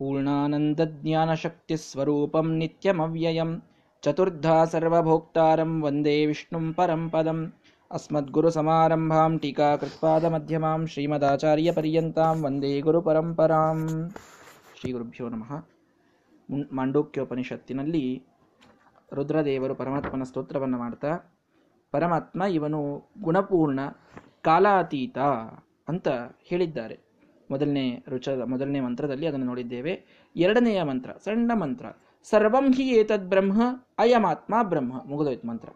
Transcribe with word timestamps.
पूर्णानन्दज्ञानशक्तिस्वरूपं 0.00 2.58
नित्यमव्ययं 2.58 3.58
चतुर्धा 4.02 4.66
सर्वभोक्तारं 4.66 5.80
वन्दे 5.80 6.26
विष्णुं 6.26 6.72
परं 6.72 7.08
पदम् 7.08 7.50
अस्मद्गुरुसमारम्भां 7.90 9.38
टीकाकृत्पादमध्यमां 9.38 10.86
श्रीमदाचार्यपर्यन्तां 10.86 12.42
वन्दे 12.42 12.80
ಗುರುಪರಂಪರಾಂ 12.80 14.10
ಶ್ರೀ 14.76 14.92
ಗುರುಭ್ಯೋ 14.92 15.28
ನಮಃ 15.28 15.62
ಮಾಂಡೋಕ್ಯೋಪನಿಷತ್ತಿನಲ್ಲಿ 16.72 18.26
ರುದ್ರದೇವರು 19.12 19.74
ಪರಮಾತ್ಮನ 19.74 20.22
ಸ್ತೋತ್ರವನ್ನು 20.22 20.78
ಮಾಡ್ತಾ 20.78 21.24
ಪರಮಾತ್ಮ 21.92 22.42
ಇವನು 22.52 23.08
ಗುಣಪೂರ್ಣ 23.18 23.80
ಕಾಲಾತೀತ 24.42 25.18
ಅಂತ 25.88 26.08
ಹೇಳಿದ್ದಾರೆ 26.50 27.03
ಮೊದಲನೇ 27.51 28.03
ರುಚ 28.07 28.29
ಮೊದಲನೇ 28.29 28.79
ಮಂತ್ರದಲ್ಲಿ 28.79 29.27
ಅದನ್ನು 29.27 29.45
ನೋಡಿದ್ದೇವೆ. 29.45 30.05
ಎರಡನೆಯ 30.35 30.83
ಮಂತ್ರ, 30.83 31.11
ಸಣ್ಣ 31.11 31.51
ಮಂತ್ರ. 31.53 31.85
ಸರ್ವಂ 32.23 32.73
ಹಿ 32.73 32.83
ಏತದ್ 32.83 33.29
ಬ್ರಹ್ಮ, 33.29 33.61
ಅಯಮಾತ್ಮ 33.97 34.55
ಬ್ರಹ್ಮ. 34.63 35.03
ಮುಗಿದೋಯ್ತು 35.05 35.47
ಮಂತ್ರ. 35.47 35.69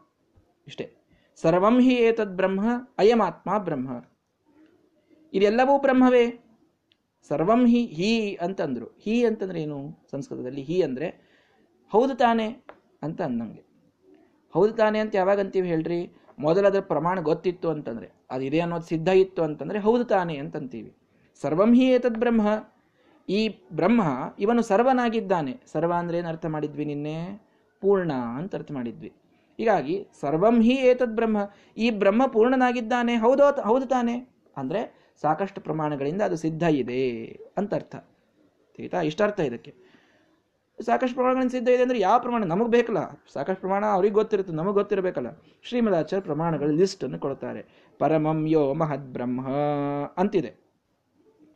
ಇಷ್ಟೇ. 0.68 0.96
ಸರ್ವಂ 1.36 1.80
ಹಿ 1.82 1.94
ಏತದ್ 1.94 2.36
ಬ್ರಹ್ಮ, 2.36 2.66
ಅಯಮಾತ್ಮ 2.98 3.58
ಬ್ರಹ್ಮ. 3.58 4.06
ಇದೆಲ್ಲವೂ 5.34 5.80
ಬ್ರಹ್ಮವೇ? 5.80 6.44
ಸರ್ವಂ 7.28 7.66
ಹಿ 7.66 7.86
ಹಿ 7.86 8.36
ಅಂತಂದ್ರು. 8.36 8.86
ಹಿ 8.86 9.26
ಅಂತಂದ್ರೆ 9.26 9.62
ಏನು? 9.62 10.08
ಸಂಸ್ಕೃತದಲ್ಲಿ 10.12 10.62
ಹಿ 10.62 10.82
ಅಂದ್ರೆ 10.82 11.08
ಹೌದು 11.90 12.16
ತಾನೆ 12.16 12.64
ಅಂತ 13.04 13.22
ಅಂದಂಗೆ 13.22 13.64
ಹೌದು 14.54 14.74
ತಾನೆ 14.74 15.00
ಅಂತ 15.00 15.16
ಯಾವಾಗ 15.16 15.40
ಅಂತೀವಿ 15.40 15.68
ಹೇಳ್ರಿ? 15.68 16.14
ಮೊದಲದ್ರ 16.40 16.80
ಪ್ರಮಾಣ 16.80 17.20
ಗೊತ್ತಿತ್ತು 17.20 17.70
ಅಂತಂದ್ರೆ. 17.70 18.10
ಅದಿದೆ 18.30 18.60
ಅನ್ನೋದು 18.60 18.84
ಸಿದ್ಧ 18.84 19.08
ಇತ್ತು 19.08 19.44
ಅಂತಂದ್ರೆ 19.44 19.80
ಹೌದು 19.80 20.04
ತಾನೆ 20.04 20.38
ಅಂತಂತೀವಿ 20.38 20.96
ಸರ್ವಂ 21.42 21.74
ಹಿ 21.74 21.86
ಏತದ್ 21.88 22.18
ಬ್ರಹ್ಮ. 22.18 22.70
ಈ 23.30 23.62
ಬ್ರಹ್ಮ 23.74 24.02
ಇವನು 24.40 24.62
ಸರ್ವನಾಗಿದ್ದಾನೆ. 24.62 25.60
ಸರ್ವ 25.72 25.94
ಅಂದ್ರೆ 25.94 26.18
ಏನು 26.18 26.28
ಅರ್ಥ 26.28 26.46
ಮಾಡಿದ್ವಿ 26.46 26.86
ನಿನ್ನೆ? 26.86 27.50
ಪೂರ್ಣ 27.82 28.14
ಅಂತ 28.14 28.56
ಅರ್ಥ 28.56 28.72
ಮಾಡಿದ್ವಿ. 28.72 29.14
ಹೀಗಾಗಿ 29.58 30.08
ಸರ್ವಂ 30.22 30.62
ಹಿ 30.62 30.76
ಏತದ್ 30.76 31.16
ಬ್ರಹ್ಮ. 31.16 31.38
ಈ 31.78 31.90
ಬ್ರಹ್ಮ 31.90 32.26
ಪೂರ್ಣನಾಗಿದ್ದಾನೆ. 32.26 33.16
ಹೌದೋ 33.16 33.62
ಹೌದು 33.62 33.86
ತಾನೆ? 33.86 34.30
ಅಂದ್ರೆ 34.58 35.12
ಸಾಕಷ್ಟು 35.22 35.62
ಪ್ರಮಾಣಗಳಿಂದ 35.62 36.22
ಅದು 36.22 36.36
ಸಿದ್ಧ 36.36 36.64
ಇದೆ 36.64 37.26
ಅಂತ 37.58 37.74
ಅರ್ಥ. 37.74 37.96
ಇಷ್ಟ 38.80 38.94
ಇಷ್ಟಾರ್ಥ 38.94 39.40
ಇದಕ್ಕೆ. 39.40 39.76
ಸಾಕಷ್ಟು 40.86 41.16
ಪ್ರಮಾಣಗಳಿಂದ 41.16 41.52
ಸಿದ್ಧ 41.52 41.70
ಇದೆ 41.70 41.84
ಅಂದ್ರೆ 41.84 42.00
ಯಾವ 42.00 42.20
ಪ್ರಮಾಣ? 42.20 42.44
ನಮಗೆ 42.44 42.72
ಬೇಕಲ್ಲ. 42.72 42.98
ಸಾಕಷ್ಟು 43.34 43.60
ಪ್ರಮಾಣ 43.60 43.86
ಅವ್ರಿಗೆ 43.86 44.14
ಗೊತ್ತಿರುತ್ತೆ, 44.14 44.54
ನಮಗೆ 44.54 44.74
ಗೊತ್ತಿರಬೇಕಲ್ಲ. 44.74 45.28
ಶ್ರೀಮದಾಚಾರ್ಯ 45.64 46.24
ಪ್ರಮಾಣಗಳ 46.24 46.66
ಲಿಸ್ಟ್ 46.66 47.04
ಅನ್ನು 47.04 47.20
ಕೊಡ್ತಾರೆ. 47.20 47.90
ಪರಮಂ 48.00 48.48
ಯೋ 48.48 48.74
ಮಹದ್ 48.74 49.14
ಬ್ರಹ್ಮ 49.14 49.50
ಅಂತಿದೆ. 50.18 50.54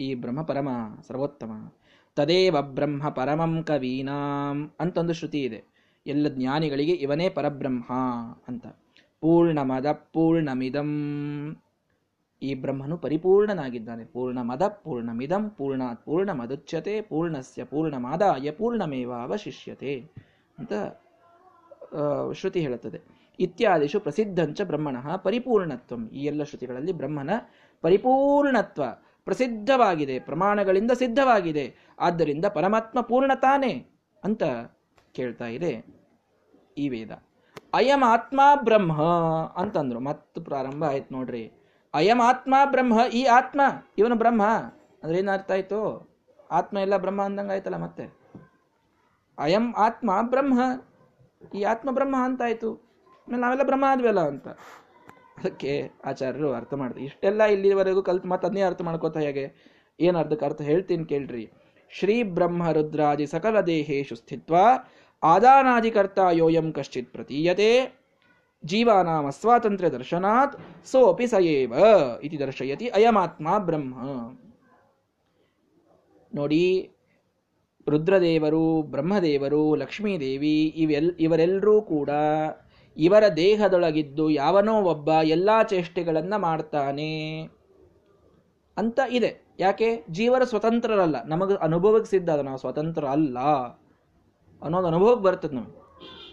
ಈ 0.02 0.16
ಬ್ರಹ್ಮ 0.16 0.42
ಪರಮ 0.42 0.70
ಸರ್ವೋತ್ತಮ. 1.08 1.74
ತದೇವ 2.16 2.62
ಬ್ರಹ್ಮ 2.62 3.10
ಪರಮಂ 3.10 3.64
ಕವೀನಾಂ 3.64 4.72
ಅಂತೊಂದು 4.80 5.14
ಶ್ರುತಿ 5.14 5.42
ಇದೆ. 5.42 5.64
ಎಲ್ಲ 6.08 6.28
ಜ್ಞಾನಿಗಳಿಗೆ 6.28 6.92
ಇವನೇ 6.92 7.30
ಪರಬ್ರಹ್ಮ 7.30 7.94
ಅಂತ. 8.48 8.68
ಪೂರ್ಣಮದ 9.22 9.92
ಪೂರ್ಣಮಿದಂ. 9.92 10.90
ಈ 12.42 12.54
ಬ್ರಹ್ಮನು 12.54 12.98
ಪರಿಪೂರ್ಣನಾಗಿದ್ದಾನೆ. 12.98 14.06
ಪೂರ್ಣಮದ 14.06 14.62
ಪೂರ್ಣಮಿದಂ. 14.62 15.50
ಪೂರ್ಣಾತ್ 15.50 16.06
ಪೂರ್ಣ 16.06 16.32
ಮದುಚ್ಯತೆ 16.32 17.02
ಪೂರ್ಣಸ್ಯ 17.02 17.64
ಪೂರ್ಣಮಾದಾಯ. 17.64 18.52
ಪೂರ್ಣಮೇವ 18.52 19.14
ಅವಶಿಷ್ಯತೆ 19.14 20.12
ಅಂತ 20.60 20.74
ಶ್ರುತಿ 22.34 22.60
ಹೇಳುತ್ತದೆ. 22.60 23.02
ಇತ್ಯಾದಿಷು 23.40 24.00
ಪ್ರಸಿದ್ಧಂಚ 24.00 24.62
ಬ್ರಹ್ಮಣ 24.62 24.98
ಪರಿಪೂರ್ಣತ್ವ. 25.16 26.10
ಈ 26.10 26.26
ಎಲ್ಲ 26.26 26.44
ಶ್ರುತಿಗಳಲ್ಲಿ 26.44 26.92
ಬ್ರಹ್ಮನ 26.92 27.30
ಪರಿಪೂರ್ಣತ್ವ 27.82 28.84
ಪ್ರಸಿದ್ಧವಾಗಿದೆ, 29.26 30.20
ಪ್ರಮಾಣಗಳಿಂದ 30.20 30.92
ಸಿದ್ಧವಾಗಿದೆ. 30.92 31.76
ಆದ್ದರಿಂದ 32.00 32.46
ಪರಮಾತ್ಮ 32.46 33.02
ಪೂರ್ಣ 33.02 33.34
ತಾನೆ 33.34 33.86
ಅಂತ 34.24 34.44
ಕೇಳ್ತಾ 35.12 35.46
ಇದೆ 35.46 35.86
ಈ 36.78 36.90
ವೇದ. 36.90 37.12
ಅಯಂ 37.74 38.04
ಆತ್ಮ 38.04 38.42
ಬ್ರಹ್ಮ 38.56 39.02
ಅಂತಂದ್ರು. 39.58 40.00
ಮತ್ತು 40.00 40.42
ಪ್ರಾರಂಭ 40.42 40.84
ಆಯ್ತು 40.84 41.16
ನೋಡ್ರಿ. 41.16 41.52
ಅಯಂ 41.94 42.22
ಆತ್ಮ 42.22 42.56
ಬ್ರಹ್ಮ 42.66 43.02
ಈ 43.14 43.24
ಆತ್ಮ, 43.24 43.62
ಇವನು 43.98 44.16
ಬ್ರಹ್ಮ. 44.16 44.46
ಅಂದ್ರೆ 45.04 45.20
ಏನಾರ್ಥ 45.20 45.52
ಆಯ್ತು? 45.52 46.10
ಆತ್ಮ 46.52 46.78
ಎಲ್ಲ 46.78 46.98
ಬ್ರಹ್ಮ 46.98 47.22
ಅಂದಂಗ 47.22 47.52
ಆಯ್ತಲ್ಲ 47.52 47.78
ಮತ್ತೆ? 47.78 48.18
ಅಯಂ 49.38 49.76
ಆತ್ಮ 49.78 50.12
ಬ್ರಹ್ಮ 50.22 50.62
ಈ 51.54 51.64
ಆತ್ಮ 51.64 51.92
ಬ್ರಹ್ಮ 51.92 52.16
ಅಂತ 52.20 52.42
ಆಯ್ತು. 52.42 52.94
ನಾವೆಲ್ಲ 53.28 53.64
ಬ್ರಹ್ಮ 53.64 53.86
ಆದ್ವಲ್ಲ 53.88 54.20
ಅಂತ. 54.20 54.48
ಅದಕ್ಕೆ 55.44 55.74
ಆಚಾರ್ಯರು 56.06 56.50
ಅರ್ಥ 56.54 56.74
ಮಾಡಿದ್ರು. 56.74 57.04
ಇಷ್ಟೆಲ್ಲ 57.04 57.44
ಇಲ್ಲಿವರೆಗೂ 57.56 58.02
ಕಲ್ತು 58.10 58.28
ಮತ್ತೆ 58.28 58.48
ಅದನ್ನೇ 58.48 58.64
ಅರ್ಥ 58.70 58.82
ಮಾಡ್ಕೋತಾ 58.82 59.20
ಹೇಗೆ? 59.20 59.46
ಏನು 60.00 60.18
ಅರ್ಧಕ್ಕೆ 60.20 60.46
ಅರ್ಥ 60.46 60.62
ಹೇಳ್ತೀನಿ 60.62 61.06
ಕೇಳ್ರಿ. 61.06 61.46
ಶ್ರೀ 61.92 62.16
ಬ್ರಹ್ಮ 62.38 62.72
ರುದ್ರಾದಿ 62.72 63.26
ಸಕಲ 63.26 63.58
ದೇಹೇಶು 63.62 64.16
ಸ್ಥಿತ್ವ 64.16 64.56
ಆದಾನಾದಿಕರ್ತ 65.24 66.20
ಯೋಯಂ 66.32 66.68
ಕಶ್ಚಿತ್ 66.72 67.12
ಪ್ರತೀಯತೆ. 67.14 67.70
ಜೀವಾನಾಮ 68.64 69.30
ಸ್ವಾತಂತ್ರ್ಯ 69.30 69.90
ದರ್ಶನಾತ್ 69.90 70.54
ಸೋಪಿ 70.92 71.28
ಸಯೇವ 71.28 71.74
ಇತಿ 72.24 72.38
ದರ್ಶಯತಿ 72.40 72.88
ಅಯಮಾತ್ಮ 72.88 73.48
ಬ್ರಹ್ಮ. 73.60 73.94
ನೋಡಿ, 76.36 76.66
ರುದ್ರದೇವರು, 77.88 78.82
ಬ್ರಹ್ಮದೇವರು, 78.82 79.64
ಲಕ್ಷ್ಮೀದೇವಿ 79.76 80.58
ಇವೆಲ್ 80.84 81.12
ಇವರೆಲ್ಲರೂ 81.20 81.76
ಕೂಡ 81.82 82.10
ಇವರ 82.98 83.24
ದೇಹದೊಳಗಿದ್ದು 83.36 84.30
ಯಾವನೋ 84.30 84.82
ಒಬ್ಬ 84.82 85.10
ಎಲ್ಲ 85.24 85.50
ಚೇಷ್ಟೆಗಳನ್ನು 85.64 86.40
ಮಾಡ್ತಾನೆ. 86.40 87.42
ಅಂತ 88.78 89.00
ಇದೆ. 89.10 89.46
ಯಾಕೆ? 89.60 90.04
ಜೀವರ 90.10 90.44
ಸ್ವತಂತ್ರರಲ್ಲ. 90.44 91.24
ನಮಗೆ 91.26 91.56
ಅನುಭವಕ್ಕೆ 91.56 92.10
ಸಿದ್ಧ 92.10 92.30
ಅದು. 92.30 92.44
ನಾವು 92.44 92.58
ಸ್ವತಂತ್ರ 92.58 93.06
ಅಲ್ಲ. 93.06 93.40
ಅನ್ನೋದು 94.64 94.88
ಅನುಭವಕ್ಕೆ 94.88 95.24
ಬರ್ತದೆ 95.24 95.56
ನಮಗೆ. 95.56 95.84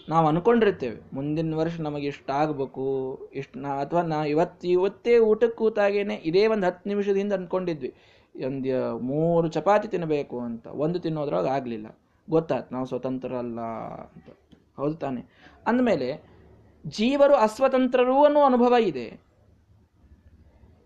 ನಾವು 0.09 0.29
ಅನ್ಕೊಂಡಿರ್ತೇವೆ. 0.29 1.01
ಮುಂದಿನ 1.13 1.55
ವರ್ಷ 1.55 1.81
ನಮಗೆ 1.81 2.07
ಇಷ್ಟ 2.07 2.31
ಆಗಬೇಕು. 2.31 3.17
ಇಷ್ಟ 3.35 3.53
ನಾ 3.57 3.69
ಅಥವಾ 3.69 4.03
ನಾ 4.03 4.25
ಇವತ್ತು, 4.25 4.69
ಇವತ್ತೇ 4.69 5.19
ಊಟಕ್ಕೆ 5.19 5.59
ಕೂತಾಗೇನೆ 5.59 6.15
ಇದೇ 6.15 6.47
ಒಂದು 6.47 6.67
ಹತ್ತು 6.67 6.89
ನಿಮಿಷದಿಂದ 6.89 7.33
ಅಂದ್ಕೊಂಡಿದ್ವಿ 7.33 7.95
ಒಂದು 8.47 8.99
ಮೂರು 8.99 9.49
ಚಪಾತಿ 9.49 9.89
ತಿನ್ನಬೇಕು 9.89 10.41
ಅಂತ. 10.41 10.67
ಒಂದು 10.67 10.99
ತಿನ್ನೋದ್ರೊಳಗೆ 10.99 11.49
ಆಗಲಿಲ್ಲ. 11.49 11.99
ಗೊತ್ತಾಯ್ತು 12.31 12.75
ನಾವು 12.75 12.87
ಸ್ವತಂತ್ರ 12.87 13.35
ಅಲ್ಲ 13.35 13.61
ಅಂತ. 13.61 14.39
ಹೌದು 14.77 14.95
ತಾನೆ. 14.95 15.51
ಅಂದಮೇಲೆ 15.67 16.30
ಜೀವರು 16.87 17.35
ಅಸ್ವತಂತ್ರರು 17.35 18.25
ಅನ್ನೋ 18.25 18.43
ಅನುಭವ 18.43 18.75
ಇದೆ. 18.81 19.31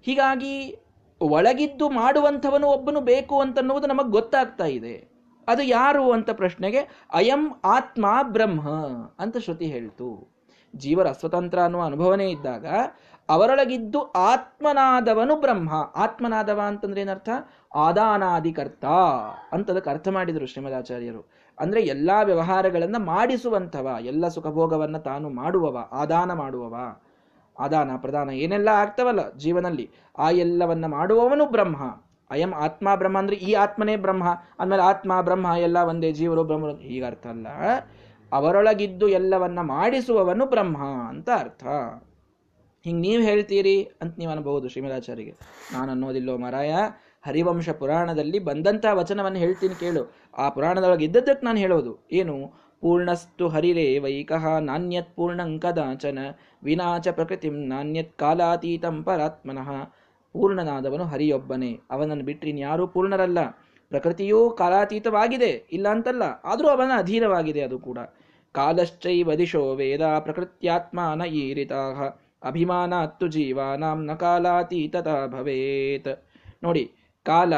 ಹೀಗಾಗಿ 0.03 0.77
ಒಳಗಿದ್ದು 1.21 1.91
ಮಾಡುವಂಥವನು 1.91 2.67
ಒಬ್ಬನು 2.67 3.01
ಬೇಕು 3.01 3.41
ಅಂತನ್ನುವುದು 3.41 3.87
ನಮಗೆ 3.87 4.11
ಗೊತ್ತಾಗ್ತಾ 4.11 4.65
ಇದೆ. 4.65 5.09
ಅದು 5.49 5.63
ಯಾರು 5.63 6.13
ಅಂತ 6.13 6.31
ಪ್ರಶ್ನೆಗೆ 6.31 6.79
ಅಯಂ 7.13 7.61
ಆತ್ಮ 7.65 8.07
ಬ್ರಹ್ಮ 8.23 8.71
ಅಂತ 9.19 9.37
ಶ್ರುತಿ 9.37 9.67
ಹೇಳ್ತು. 9.67 10.35
ಜೀವರ 10.77 11.09
ಅಸ್ವತಂತ್ರ 11.09 11.61
ಅನ್ನುವ 11.61 11.85
ಅನುಭವನೇ 11.85 12.31
ಇದ್ದಾಗ 12.31 12.67
ಅವರೊಳಗಿದ್ದು 13.29 14.11
ಆತ್ಮನಾದವನು 14.11 15.37
ಬ್ರಹ್ಮ. 15.37 15.73
ಆತ್ಮನಾದವ 15.95 16.61
ಅಂತಂದ್ರೆ 16.67 17.01
ಏನರ್ಥ? 17.01 17.29
ಆದಾನಾದಿಕರ್ತ 17.75 18.85
ಅಂತದಕ್ಕೆ 19.53 19.91
ಅರ್ಥ 19.91 20.09
ಮಾಡಿದರು 20.09 20.47
ಶ್ರೀಮದಾಚಾರ್ಯರು 20.47 21.44
ಅಂದ್ರೆ 21.61 21.83
ಎಲ್ಲಾ 21.83 22.23
ವ್ಯವಹಾರಗಳನ್ನು 22.23 22.99
ಮಾಡಿಸುವಂಥವ, 22.99 23.97
ಎಲ್ಲ 24.01 24.29
ಸುಖಭೋಗವನ್ನ 24.29 24.97
ತಾನು 24.97 25.31
ಮಾಡುವವ, 25.31 25.89
ಆದಾನ 25.93 26.33
ಮಾಡುವವ. 26.33 26.97
ಆದಾನ, 27.59 27.91
ಪ್ರದಾನ 27.97 28.31
ಏನೆಲ್ಲ 28.31 28.69
ಆಗ್ತವಲ್ಲ 28.69 29.33
ಜೀವನಲ್ಲಿ. 29.33 29.91
ಆ 30.19 30.31
ಎಲ್ಲವನ್ನ 30.31 30.87
ಮಾಡುವವನು 30.87 31.47
ಬ್ರಹ್ಮ. 31.47 31.77
ಅಯಂ 32.31 32.53
ಆತ್ಮ 32.53 32.89
ಬ್ರಹ್ಮ 32.95 33.19
ಅಂದ್ರೆ 33.19 33.37
ಈ 33.37 33.53
ಆತ್ಮನೇ 33.53 33.97
ಬ್ರಹ್ಮ. 33.97 34.25
ಅಂದ್ಮೇಲೆ 34.59 34.83
ಆತ್ಮ, 34.83 35.21
ಬ್ರಹ್ಮ 35.21 35.47
ಎಲ್ಲ 35.59 35.79
ಒಂದೇ, 35.79 36.13
ಜೀವರು 36.13 36.45
ಬ್ರಹ್ಮ 36.45 36.81
ಈಗ 36.81 37.07
ಅರ್ಥ 37.07 37.27
ಅಲ್ಲ. 37.27 37.47
ಅವರೊಳಗಿದ್ದು 38.33 39.09
ಎಲ್ಲವನ್ನ 39.09 39.61
ಮಾಡಿಸುವವನು 39.61 40.47
ಬ್ರಹ್ಮ 40.47 40.79
ಅಂತ 41.09 41.31
ಅರ್ಥ. 41.31 41.65
ಹಿಂಗೆ 42.85 43.09
ನೀವು 43.09 43.23
ಹೇಳ್ತೀರಿ 43.23 43.83
ಅಂತ 43.83 44.19
ನೀವು 44.19 44.33
ಅನ್ಬಹುದು 44.33 44.69
ಶ್ರೀಮದಾಚಾರ್ಯಗೆ 44.69 45.35
ನಾನು 45.73 45.93
ಅನ್ನೋದಿಲ್ಲೋ 45.93 46.37
ಮರಾಯ. 46.37 46.75
ಹರಿವಂಶ 47.27 47.71
ಪುರಾಣದಲ್ಲಿ 47.71 48.39
ಬಂದಂತಹ 48.39 48.93
ವಚನವನ್ನು 48.93 49.39
ಹೇಳ್ತೀನಿ 49.39 49.77
ಕೇಳು. 49.81 50.03
ಆ 50.39 50.49
ಪುರಾಣದೊಳಗೆ 50.49 51.05
ಇದ್ದದ್ದಕ್ಕೆ 51.05 51.47
ನಾನು 51.47 51.59
ಹೇಳೋದು. 51.59 51.93
ಏನು? 52.13 52.37
ಪೂರ್ಣಸ್ತು 52.83 53.49
ಹರಿರೇ 53.49 53.99
ವೈಕಃ 53.99 54.45
ನಾಣ್ಯತ್ 54.61 55.13
ಪೂರ್ಣಂಕದಾಚನ 55.17 56.19
ವಿನಾಚ 56.65 57.09
ಪ್ರಕೃತಿಂ 57.09 57.57
ನಾಣ್ಯತ್ 57.69 58.13
ಕಾಲಾತೀತಂ 58.19 58.97
ಪರಾತ್ಮನಃ. 59.03 59.71
ಪೂರ್ಣನಾದವನು 60.35 61.05
ಹರಿಯೊಬ್ಬನೇ. 61.05 61.73
ಅವನನ್ನು 61.91 62.25
ಬಿಟ್ಟರೆ 62.25 62.51
ಇನ್ಯಾರೂ 62.51 62.87
ಪೂರ್ಣರಲ್ಲ. 62.87 63.39
ಪ್ರಕೃತಿಯೂ 63.93 64.51
ಕಾಲಾತೀತವಾಗಿದೆ. 64.51 65.51
ಇಲ್ಲ 65.73 65.89
ಅಂತಲ್ಲ, 65.89 66.25
ಆದರೂ 66.45 66.69
ಅವನ 66.69 66.93
ಅಧೀನವಾಗಿದೆ 66.99 67.63
ಅದು 67.63 67.79
ಕೂಡ. 67.79 67.99
ಕಾಲಶ್ಚೈವ 68.55 69.35
ದಿಶೋ 69.35 69.63
ವೇದ 69.75 70.05
ಪ್ರಕೃತ್ಯಾತ್ಮಾನ 70.19 71.23
ಈರಿತಾ. 71.23 71.83
ಅಭಿಮಾನಾತ್ತು 72.43 73.27
ಜೀವಾನಾಂ 73.29 74.01
ನ 74.07 74.15
ಕಾಲಾತೀತತ 74.15 75.09
ಭವೇತ್. 75.27 76.13
ನೋಡಿ 76.63 76.85
ಕಾಲ, 77.25 77.55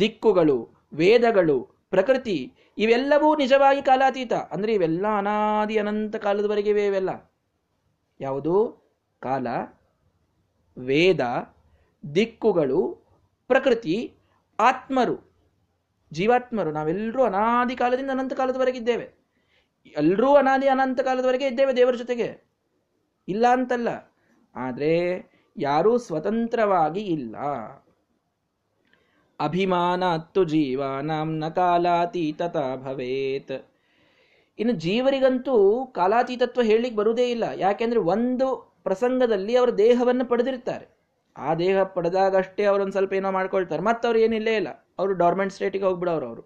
ದಿಕ್ಕುಗಳು, 0.00 0.68
ವೇದಗಳು, 0.94 1.86
ಪ್ರಕೃತಿ, 1.90 2.54
ಇವೆಲ್ಲವೂ 2.78 3.36
ನಿಜವಾಗಿ 3.36 3.82
ಕಾಲಾತೀತ. 3.82 4.32
ಅಂದರೆ 4.32 4.74
ಇವೆಲ್ಲ 4.74 5.06
ಅನಾದಿ 5.18 5.78
ಅನಂತ 5.78 6.16
ಕಾಲದವರೆಗೆ 6.16 6.70
ಇವೆಲ್ಲ. 6.70 7.32
ಯಾವುದು? 8.20 8.82
ಕಾಲ, 9.20 9.46
ವೇದ, 10.78 11.20
ದಿಕ್ಕುಗಳು, 12.14 13.02
ಪ್ರಕೃತಿ, 13.46 14.14
ಆತ್ಮರು. 14.60 15.32
ಜೀವಾತ್ಮರು. 16.12 16.72
ನಾವೆಲ್ಲರೂ 16.72 17.22
ಅನಾದಿ 17.22 17.76
ಕಾಲದಿಂದ 17.76 18.10
ಅನಂತ 18.10 18.32
ಕಾಲದವರೆಗೆ 18.32 18.78
ಇದ್ದೇವೆ. 18.78 19.12
ಎಲ್ಲರೂ 19.96 20.34
ಅನಾದಿ 20.34 20.68
ಅನಂತ 20.68 21.00
ಕಾಲದವರೆಗೆ 21.00 21.46
ಇದ್ದೇವೆ 21.46 21.76
ದೇವರ 21.76 21.94
ಜೊತೆಗೆ. 21.94 22.52
ಇಲ್ಲ 23.28 23.46
ಅಂತಲ್ಲ. 23.46 23.88
ಆದರೆ 24.54 25.24
ಯಾರೂ 25.56 25.98
ಸ್ವತಂತ್ರವಾಗಿ 25.98 27.00
ಇಲ್ಲ. 27.00 27.36
ಅಭಿಮಾನ 29.42 30.04
ಅತ್ತು 30.04 30.44
ಜೀವಾನಾಂ 30.44 31.38
ನ 31.38 31.48
ಕಾಲಾತೀತ 31.48 32.42
ಭವೇತ್. 32.76 33.66
ಇನ್ನು 34.58 34.74
ಜೀವರಿಗಂತೂ 34.74 35.86
ಕಾಲಾತೀತತ್ವ 35.86 36.62
ಹೇಳಲಿಕ್ಕೆ 36.62 36.96
ಬರುವುದೇ 36.96 37.30
ಇಲ್ಲ. 37.30 37.44
ಯಾಕೆಂದ್ರೆ 37.56 38.00
ಒಂದು 38.00 38.78
ಪ್ರಸಂಗದಲ್ಲಿ 38.84 39.56
ಅವರ 39.56 39.70
ದೇಹವನ್ನು 39.70 40.24
ಪಡೆದಿರ್ತಾರೆ. 40.24 40.86
ಆ 41.36 41.54
ದೇಹ 41.54 41.82
ಪಡೆದಾಗಷ್ಟೇ 41.82 42.64
ಅವರೊಂದು 42.64 42.92
ಸ್ವಲ್ಪ 42.92 43.12
ಏನೋ 43.12 43.30
ಮಾಡ್ಕೊಳ್ತಾರೆ. 43.30 43.82
ಮತ್ತೆ 43.82 44.08
ಅವ್ರು 44.08 44.20
ಏನಿಲ್ಲೇ 44.20 44.56
ಇಲ್ಲ. 44.56 44.68
ಅವರು 44.98 45.12
ಡಾರ್ಮೆಂಟ್ 45.12 45.52
ಸ್ಟೇಟಿಗೆ 45.52 45.84
ಹೋಗ್ಬಿಡೋರು 45.84 46.26
ಅವರು. 46.26 46.42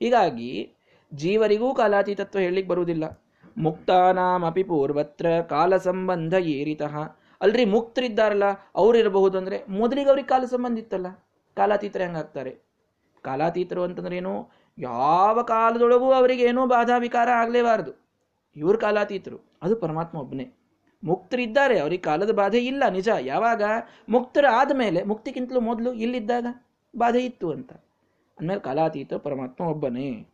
ಹೀಗಾಗಿ 0.00 0.76
ಜೀವರಿಗೂ 1.14 1.74
ಕಾಲಾತೀತತ್ವ 1.74 2.38
ಹೇಳಲಿಕ್ಕೆ 2.38 2.70
ಬರುವುದಿಲ್ಲ. 2.70 3.22
ಮುಕ್ತಾನಾಮಪಿ 3.58 4.62
ಪೂರ್ವತ್ರ 4.62 5.26
ಕಾಲ 5.40 5.76
ಸಂಬಂಧ 5.76 6.34
ಏರಿತಃ. 6.34 6.96
ಅಲ್ರಿ 7.40 7.64
ಮುಕ್ತರಿದ್ದಾರಲ್ಲ, 7.64 8.44
ಅವ್ರು 8.74 8.98
ಇರಬಹುದು 8.98 9.38
ಅಂದ್ರೆ 9.38 9.64
ಮೊದಲಿಗೆ 9.68 10.08
ಅವ್ರಿಗೆ 10.08 10.28
ಕಾಲ 10.28 10.44
ಸಂಬಂಧ 10.44 10.78
ಇತ್ತಲ್ಲ. 10.78 11.25
ಕಾಲಾತೀತರ 11.56 12.00
ಹೆಂಗಾಗ್ತಾರೆ 12.00 12.52
ಕಾಲಾತೀತರು 13.22 13.82
ಅಂತಂದ್ರೆ 13.82 14.16
ಏನು? 14.16 14.50
ಯಾವ 14.78 15.42
ಕಾಲದೊಳಗೂ 15.42 16.12
ಅವರಿಗೆ 16.12 16.42
ಏನೋ 16.42 16.66
ಬಾಧಾ 16.66 16.98
ವಿಕಾರ 16.98 17.28
ಆಗಲೇಬಾರದು. 17.28 17.92
ಇವ್ರ 18.56 18.76
ಕಾಲಾತೀತರು, 18.76 19.38
ಅದು 19.62 19.76
ಪರಮಾತ್ಮ 19.76 20.18
ಒಬ್ಬನೇ 20.18 20.52
ಮುಕ್ತರಿದ್ದಾರೆ, 21.04 21.78
ಅವ್ರಿಗೆ 21.78 22.02
ಕಾಲದ 22.02 22.30
ಬಾಧೆ 22.30 22.58
ಇಲ್ಲ, 22.58 22.88
ನಿಜ. 22.88 23.08
ಯಾವಾಗ? 23.20 23.62
ಮುಕ್ತರ 24.08 24.44
ಆದಮೇಲೆ 24.52 25.02
ಮುಕ್ತಿಗಿಂತಲೂ 25.02 25.60
ಮೊದಲು 25.60 25.92
ಇಲ್ಲಿದ್ದಾಗ 25.92 26.46
ಬಾಧೆ 26.98 27.24
ಇತ್ತು 27.24 27.50
ಅಂತ. 27.50 27.72
ಅಂದಮೇಲೆ 28.38 28.60
ಕಾಲಾತೀತ 28.60 29.14
ಪರಮಾತ್ಮ 29.14 29.64
ಒಬ್ಬನೇ. 29.64 30.26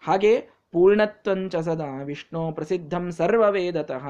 ಹಾಗೆ 0.00 0.48
ಪೂರ್ಣತ್ವಂಚ 0.72 1.56
ಸದಾ 1.56 2.02
ವಿಷ್ಣು 2.02 2.52
ಪ್ರಸಿದ್ಧಂ 2.52 3.10
ಸರ್ವ 3.10 3.50
ವೇದತಃ 3.50 4.06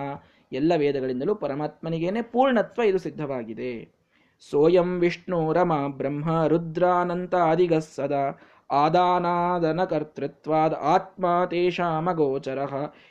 ಎಲ್ಲ 0.53 0.73
ವೇದಗಳಿಂದಲೂ 0.77 1.35
ಪರಮಾತ್ಮನಿಗೇನೆ 1.35 2.23
ಪೂರ್ಣತ್ವ 2.23 2.83
ಇದು 2.83 2.99
ಸಿದ್ಧವಾಗಿದೆ. 2.99 4.00
ಸೋಯಂ 4.49 4.91
ವಿಷ್ಣು 5.01 5.41
ರಮ 5.53 5.73
ಬ್ರಹ್ಮ 5.99 6.29
ರುದ್ರಾನಂತ 6.47 7.35
ಅಧಿಗ 7.53 7.75
ಸದಾ. 7.97 8.23
ಆದಾನಾದನ 8.71 9.81
ಕರ್ತೃತ್ವಾದ 9.85 10.73
ಆತ್ಮ 10.95 11.27
ತೇಷಾಮಗೋಚರ 11.53 12.59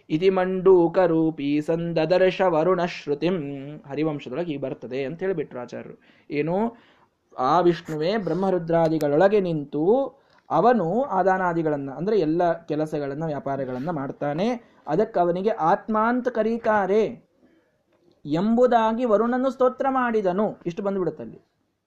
ಇತಿ 0.10 0.30
ಮಂಡೂಕರೂಪಿ 0.30 1.50
ಸಂದದರ್ಶ 1.62 2.42
ವರುಣ 2.56 2.82
ಶ್ರುತಿಂ. 2.96 3.38
ಹರಿವಂಶದೊಳಗೆ 3.90 4.54
ಈ 4.54 4.58
ಬರ್ತದೆ 4.58 5.00
ಅಂತ 5.04 5.20
ಹೇಳಿಬಿಟ್ರು 5.26 5.60
ಆಚಾರ್ಯರು. 5.60 5.98
ಏನು? 6.30 6.58
ಆ 7.36 7.54
ವಿಷ್ಣುವೇ 7.60 8.12
ಬ್ರಹ್ಮರುದ್ರಾದಿಗಳೊಳಗೆ 8.18 9.40
ನಿಂತು 9.40 9.84
ಅವನು 10.50 10.88
ಆದಾನಾದಿಗಳನ್ನು, 11.20 11.92
ಅಂದರೆ 11.98 12.16
ಎಲ್ಲ 12.20 12.42
ಕೆಲಸಗಳನ್ನು 12.62 13.26
ವ್ಯಾಪಾರಗಳನ್ನು 13.26 13.94
ಮಾಡ್ತಾನೆ. 13.94 14.48
ಅದಕ್ಕೆ 14.88 15.20
ಅವನಿಗೆ 15.20 15.52
ಆತ್ಮಾಂತ 15.72 16.28
ಕರೀತಾರೆ. 16.38 17.04
ಎಂಬುದಾಗಿ 18.32 19.06
ವರುಣನು 19.06 19.50
ಸ್ತೋತ್ರ 19.50 19.86
ಮಾಡಿದನು. 19.90 20.58
ಇಷ್ಟು 20.66 20.84
ಬಂದ್ಬಿಡುತ್ತಲ್ಲಿ 20.84 21.42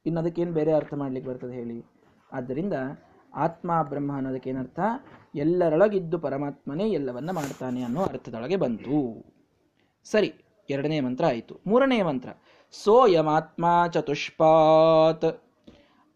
ಇನ್ನು 0.07 0.21
ಅದಕ್ಕೇನು 0.21 0.53
ಬೇರೆ 0.53 0.73
ಅರ್ಥ 0.73 0.95
ಮಾಡ್ಲಿಕ್ಕೆ 0.95 1.31
ಬರ್ತದೆ 1.31 1.53
ಹೇಳಿ. 1.53 1.85
ಆದ್ದರಿಂದ 2.33 2.73
ಆತ್ಮ, 3.35 3.71
ಬ್ರಹ್ಮ 3.83 4.17
ಅನ್ನೋದಕ್ಕೆ 4.17 4.51
ಏನರ್ಥ? 4.51 4.81
ಎಲ್ಲರೊಳಗಿದ್ದು 5.35 6.19
ಪರಮಾತ್ಮನೇ 6.19 6.89
ಎಲ್ಲವನ್ನ 6.89 7.31
ಮಾಡ್ತಾನೆ 7.31 7.83
ಅನ್ನೋ 7.83 8.03
ಅರ್ಥದೊಳಗೆ 8.03 8.57
ಬಂತು. 8.57 9.25
ಸರಿ, 10.05 10.35
ಎರಡನೇ 10.71 11.01
ಮಂತ್ರ 11.01 11.25
ಆಯಿತು. 11.25 11.61
ಮೂರನೇ 11.67 12.03
ಮಂತ್ರ. 12.03 12.29
ಸೋಯಮಾತ್ಮ 12.73 13.67
ಚತುಷ್ಪಾತ್. 13.91 15.43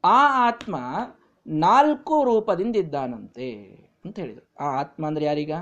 ಆ 0.04 0.48
ಆತ್ಮ 0.48 0.76
ನಾಲ್ಕು 1.46 2.24
ರೂಪದಿಂದ 2.24 2.76
ಇದ್ದಾನಂತೆ 2.76 3.52
ಅಂತ 4.04 4.18
ಹೇಳಿದರು. 4.18 4.64
ಆ 4.64 4.80
ಆತ್ಮ 4.80 5.06
ಅಂದರೆ 5.06 5.24
ಯಾರೀಗ? 5.24 5.52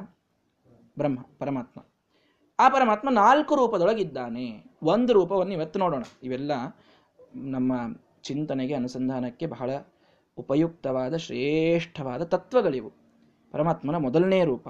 ಬ್ರಹ್ಮ, 0.99 1.19
ಪರಮಾತ್ಮ. 1.39 1.81
ಆ 2.61 2.69
ಪರಮಾತ್ಮ 2.69 3.11
ನಾಲ್ಕು 3.11 3.55
ರೂಪದೊಳಗಿದ್ದಾನೆ. 3.55 4.65
ಒಂದು 4.83 5.13
ರೂಪವನ್ನು 5.13 5.53
ಇವತ್ತು 5.53 5.79
ನೋಡೋಣ. 5.79 6.03
ಇವೆಲ್ಲ 6.23 6.53
ನಮ್ಮ 7.35 7.73
ಚಿಂತನೆಗೆ 8.23 8.75
ಅನುಸಂಧಾನಕ್ಕೆ 8.75 9.47
ಬಹಳ 9.47 9.71
ಉಪಯುಕ್ತವಾದ, 10.37 11.17
ಶ್ರೇಷ್ಠವಾದ 11.17 12.23
ತತ್ವಗಳಿವು. 12.23 12.93
ಪರಮಾತ್ಮನ 13.53 13.97
ಮೊದಲನೇ 13.97 14.45
ರೂಪ 14.45 14.69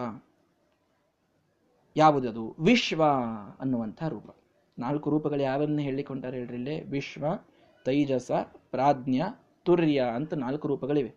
ಯಾವುದದು? 1.96 2.56
ವಿಶ್ವ 2.60 3.04
ಅನ್ನುವಂಥ 3.60 4.04
ರೂಪ. 4.04 4.36
ನಾಲ್ಕು 4.78 5.10
ರೂಪಗಳು 5.10 5.42
ಯಾವನ್ನ 5.42 5.78
ಹೇಳಿಕೊಂಡಾರೆ 5.78 6.36
ಹೇಳ್ರಿ 6.36 6.54
ಇಲ್ಲೇ? 6.54 6.80
ವಿಶ್ವ, 6.80 7.24
ತೈಜಸ, 7.84 8.30
ಪ್ರಾಜ್ಞ, 8.70 9.22
ತುರ್ಯ 9.62 10.04
ಅಂತ 10.14 10.34
ನಾಲ್ಕು 10.34 10.68
ರೂಪಗಳಿವೆ. 10.68 11.14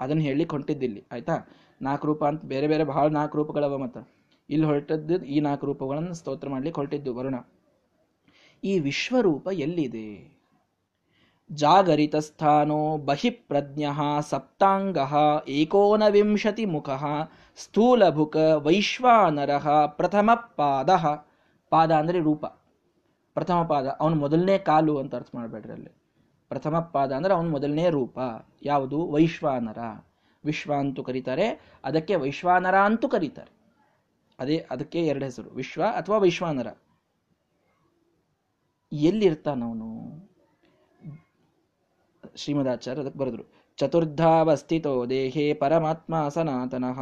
ಅದನ್ನು 0.00 0.22
ಹೇಳಲಿಕ್ಕೆ 0.22 0.56
ಹೊಂಟಿದ್ದಿಲ್ಲಿ 0.56 1.04
ಆಯ್ತಾ? 1.12 1.32
ನಾಲ್ಕು 1.82 2.06
ರೂಪ 2.06 2.24
ಅಂತ 2.24 2.44
ಬೇರೆ 2.44 2.68
ಬೇರೆ 2.68 2.84
ಬಹಳ 2.84 3.06
ನಾಲ್ಕು 3.06 3.38
ರೂಪಗಳವ 3.38 3.78
ಮತ್ತ. 3.78 3.98
ಇಲ್ಲಿ 4.50 4.66
ಹೊರಟದ್ದು 4.66 5.24
ಈ 5.24 5.40
ನಾಲ್ಕು 5.40 5.66
ರೂಪಗಳನ್ನು 5.66 6.14
ಸ್ತೋತ್ರ 6.14 6.48
ಮಾಡಲಿಕ್ಕೆ 6.48 6.80
ಹೊರಟಿದ್ದು 6.80 7.14
ವರುಣ. 7.14 7.34
ಈ 8.64 8.78
ವಿಶ್ವರೂಪ 8.78 9.48
ಎಲ್ಲಿದೆ? 9.52 10.38
ಜಾಗರಿತ 11.52 12.16
ಸ್ಥಾನೋ 12.16 12.96
ಬಹಿಪ್ರಜ್ಞ 12.96 13.84
ಸಪ್ತಾಂಗ 14.28 14.98
ಏಕೋನವಿಂಶತಿ 15.48 16.64
ಮುಖ 16.64 16.88
ಸ್ಥೂಲಭುಕ 17.56 18.36
ವೈಶ್ವಾನರ 18.36 19.56
ಪ್ರಥಮ 19.86 20.30
ಪಾದ 20.56 20.90
ಪಾದ 21.70 21.92
ಅಂದರೆ 21.92 22.20
ರೂಪ. 22.20 22.46
ಪ್ರಥಮ 23.34 23.62
ಪಾದ 23.62 23.86
ಅವನು 24.00 24.14
ಮೊದಲನೇ 24.14 24.58
ಕಾಲು 24.58 24.98
ಅಂತ 24.98 25.14
ಅರ್ಥ 25.14 25.30
ಮಾಡಬೇಡ್ರಿ 25.34 25.72
ಅಲ್ಲಿ. 25.72 25.90
ಪ್ರಥಮ 26.48 26.78
ಪಾದ 26.92 27.12
ಅಂದರೆ 27.12 27.34
ಅವನು 27.34 27.50
ಮೊದಲನೇ 27.50 27.90
ರೂಪ. 27.90 28.18
ಯಾವುದು? 28.62 29.06
ವೈಶ್ವಾನರ. 29.06 29.78
ವಿಶ್ವ 30.44 30.74
ಅಂತೂ 30.74 31.02
ಕರೀತಾರೆ, 31.02 31.46
ಅದಕ್ಕೆ 31.84 32.14
ವೈಶ್ವಾನರ 32.14 32.76
ಅಂತೂ 32.78 33.08
ಕರೀತಾರೆ. 33.08 33.57
ಅದೇ 34.38 34.66
ಅದಕ್ಕೆ 34.70 35.06
ಎರಡು 35.06 35.24
ಹೆಸರು, 35.24 35.50
ವಿಶ್ವ 35.50 35.82
ಅಥವಾ 35.96 36.18
ವೈಶ್ವಾನರ. 36.18 36.66
ಎಲ್ಲಿರ್ತಾನವನು? 38.92 39.88
ಶ್ರೀಮದಾಚಾರ್ಯ 42.36 43.00
ಅದಕ್ಕೆ 43.00 43.18
ಬರೆದ್ರು, 43.18 43.42
ಚತುರ್ಧಾವಸ್ಥಿತೋ 43.76 45.06
ದೇಹೇ 45.06 45.54
ಪರಮಾತ್ಮ 45.54 46.28
ಸನಾತನಃ. 46.28 47.00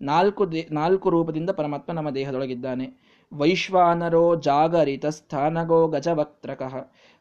ನಾಲ್ಕು 0.00 0.52
ದೇ, 0.52 0.68
ನಾಲ್ಕು 0.70 1.10
ರೂಪದಿಂದ 1.10 1.50
ಪರಮಾತ್ಮ 1.50 1.92
ನಮ್ಮ 1.92 2.10
ದೇಹದೊಳಗಿದ್ದಾನೆ. 2.10 3.10
ವೈಶ್ವಾನರೋ 3.32 4.36
ಜಾಗರಿತ 4.40 5.06
ಸ್ಥಾನಗೋ 5.06 5.88
ಗಜವಕ್ತ್ರಕಃ. 5.88 6.74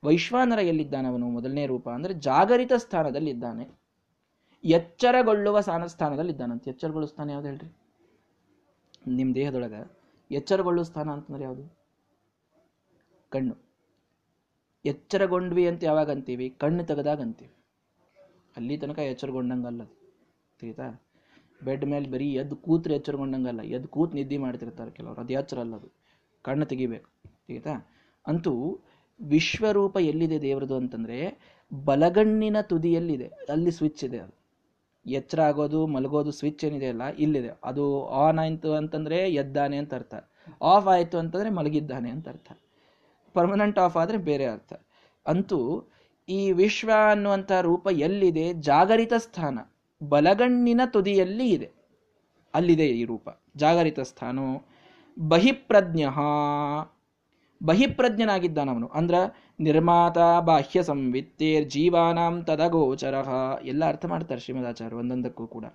ವೈಶ್ವಾನರ 0.04 0.60
ಎಲ್ಲಿದ್ದಾನವನು? 0.60 1.30
ಮೊದಲನೇ 1.30 1.66
ರೂಪ 1.66 1.90
ಅಂದರೆ 1.90 2.14
ಜಾಗರಿತ 2.14 2.72
ಸ್ಥಾನದಲ್ಲಿದ್ದಾನೆ. 2.78 3.80
ಎಚ್ಚರಗೊಳ್ಳುವ 4.64 5.60
ಸ್ಥಾನ 5.60 5.86
ಸ್ಥಾನದಲ್ಲಿದ್ದಾನಂತೆ. 5.86 6.70
ಎಚ್ಚರಗೊಳ್ಳುವ 6.70 7.08
ಸ್ಥಾನ 7.08 7.30
ಯಾವ್ದು 7.30 7.48
ಹೇಳ್ರಿ? 7.48 7.79
ನಿಮ್ಮ 9.08 9.36
ದೇಹದೊಳಗೆ 9.36 10.00
ಎಚ್ಚರಗೊಳ್ಳುವ 10.32 10.84
ಸ್ಥಾನ 10.84 11.10
ಅಂತಂದ್ರೆ 11.10 11.44
ಯಾವುದು? 11.44 11.80
ಕಣ್ಣು. 13.30 13.58
ಎಚ್ಚರಗೊಂಡ್ವಿ 14.86 15.68
ಅಂತ 15.68 15.84
ಯಾವಾಗ 15.84 16.12
ಅಂತೀವಿ? 16.12 16.50
ಕಣ್ಣು 16.50 16.84
ತೆಗೆದಾಗ 16.84 17.22
ಅಂತೀವಿ. 17.22 17.52
ಅಲ್ಲಿ 18.58 18.78
ತನಕ 18.78 19.00
ಎಚ್ಚರಗೊಂಡಂಗಲ್ಲ 19.00 19.82
ತಿಳಿತಾ? 20.60 21.04
ಬೆಡ್ 21.64 21.86
ಮೇಲೆ 21.86 22.12
ಬರೀ 22.12 22.34
ಎದ್ದು 22.34 22.56
ಕೂತ್ರೆ 22.56 22.96
ಎಚ್ಚರಗೊಂಡಂಗಲ್ಲ 22.96 23.62
ಎದ್ದು 23.62 23.88
ಕೂತ್ 23.88 24.16
ನಿದ್ದೆ 24.16 24.38
ಮಾಡ್ತಿರ್ತಾರೆ 24.38 24.92
ಕೆಲವರು. 24.92 25.22
ಅದು 25.22 25.34
ಎಚ್ಚರ 25.34 25.60
ಅಲ್ಲ 25.60 25.76
ಅದು. 25.76 25.88
ಕಣ್ಣು 26.42 26.66
ತೆಗಿಬೇಕು. 26.66 27.10
ತಿಳಿತಾ? 27.48 27.92
ಅಂತೂ 28.28 28.80
ವಿಶ್ವರೂಪ 29.22 29.98
ಎಲ್ಲಿದೆ 29.98 30.42
ದೇವರದು 30.42 30.76
ಅಂತಂದ್ರೆ 30.76 31.40
ಬಲಗಣ್ಣಿನ 31.86 32.62
ತುದಿಯಲ್ಲಿದೆ. 32.62 33.28
ಅಲ್ಲಿ 33.28 33.72
ಸ್ವಿಚ್ 33.72 34.04
ಇದೆ 34.04 34.20
ಅದು. 34.20 34.39
ಎಚ್ಚರ 35.06 35.42
ಆಗೋದು, 35.42 35.88
ಮಲಗೋದು 35.88 36.32
ಸ್ವಿಚ್ 36.32 36.66
ಏನಿದೆ 36.66 36.88
ಅಲ್ಲ 36.88 37.04
ಇಲ್ಲಿದೆ. 37.04 37.50
ಅದು 37.64 38.08
ಆನ್ 38.08 38.40
ಆಯಿತು 38.40 38.74
ಅಂತಂದ್ರೆ 38.74 39.18
ಎದ್ದಾನೆ 39.18 39.78
ಅಂತ 39.78 39.94
ಅರ್ಥ. 39.94 40.16
ಆಫ್ 40.62 40.88
ಆಯ್ತು 40.88 41.18
ಅಂತಂದ್ರೆ 41.18 41.50
ಮಲಗಿದ್ದಾನೆ 41.50 42.10
ಅಂತ 42.10 42.30
ಅರ್ಥ. 42.30 42.52
ಪರ್ಮನೆಂಟ್ 43.34 43.80
ಆಫ್ 43.80 43.98
ಆದರೆ 43.98 44.18
ಬೇರೆ 44.18 44.46
ಅರ್ಥ. 44.46 44.74
ಅಂತೂ 45.28 45.88
ಈ 46.30 46.52
ವಿಶ್ವ 46.52 46.92
ಅನ್ನುವಂಥ 47.12 47.52
ರೂಪ 47.52 47.88
ಎಲ್ಲಿದೆ? 47.92 48.54
ಜಾಗರಿತ 48.54 49.14
ಸ್ಥಾನ. 49.18 49.60
ಬಲಗಣ್ಣಿನ 50.10 50.82
ತುದಿಯಲ್ಲಿ 50.86 51.50
ಇದೆ. 51.50 51.72
ಅಲ್ಲಿದೆ 52.54 52.88
ಈ 52.88 53.06
ರೂಪ. 53.06 53.30
ಜಾಗರಿತ 53.58 54.00
ಸ್ಥಾನ 54.00 54.40
ಬಹಿಪ್ರಜ್ಞ 55.28 56.04
ಬಹಿಪ್ರಜ್ಞನಾಗಿದ್ದಾನವನು. 57.64 58.88
ಅಂದ್ರ 58.88 59.16
ನಿರ್ಮಾತ 59.60 60.18
ಬಾಹ್ಯ 60.42 60.84
ಸಂವಿತ್ತೇರ್ 60.84 61.70
ಜೀವಾನಾಂ 61.70 62.44
ತದಗೋಚರ. 62.44 63.14
ಎಲ್ಲ 63.64 63.88
ಅರ್ಥ 63.88 64.06
ಮಾಡ್ತಾರೆ 64.06 64.42
ಶ್ರೀಮದಾಚಾರ್ಯ 64.42 64.96
ಒಂದೊಂದಕ್ಕೂ 64.96 65.48
ಕೂಡ. 65.48 65.66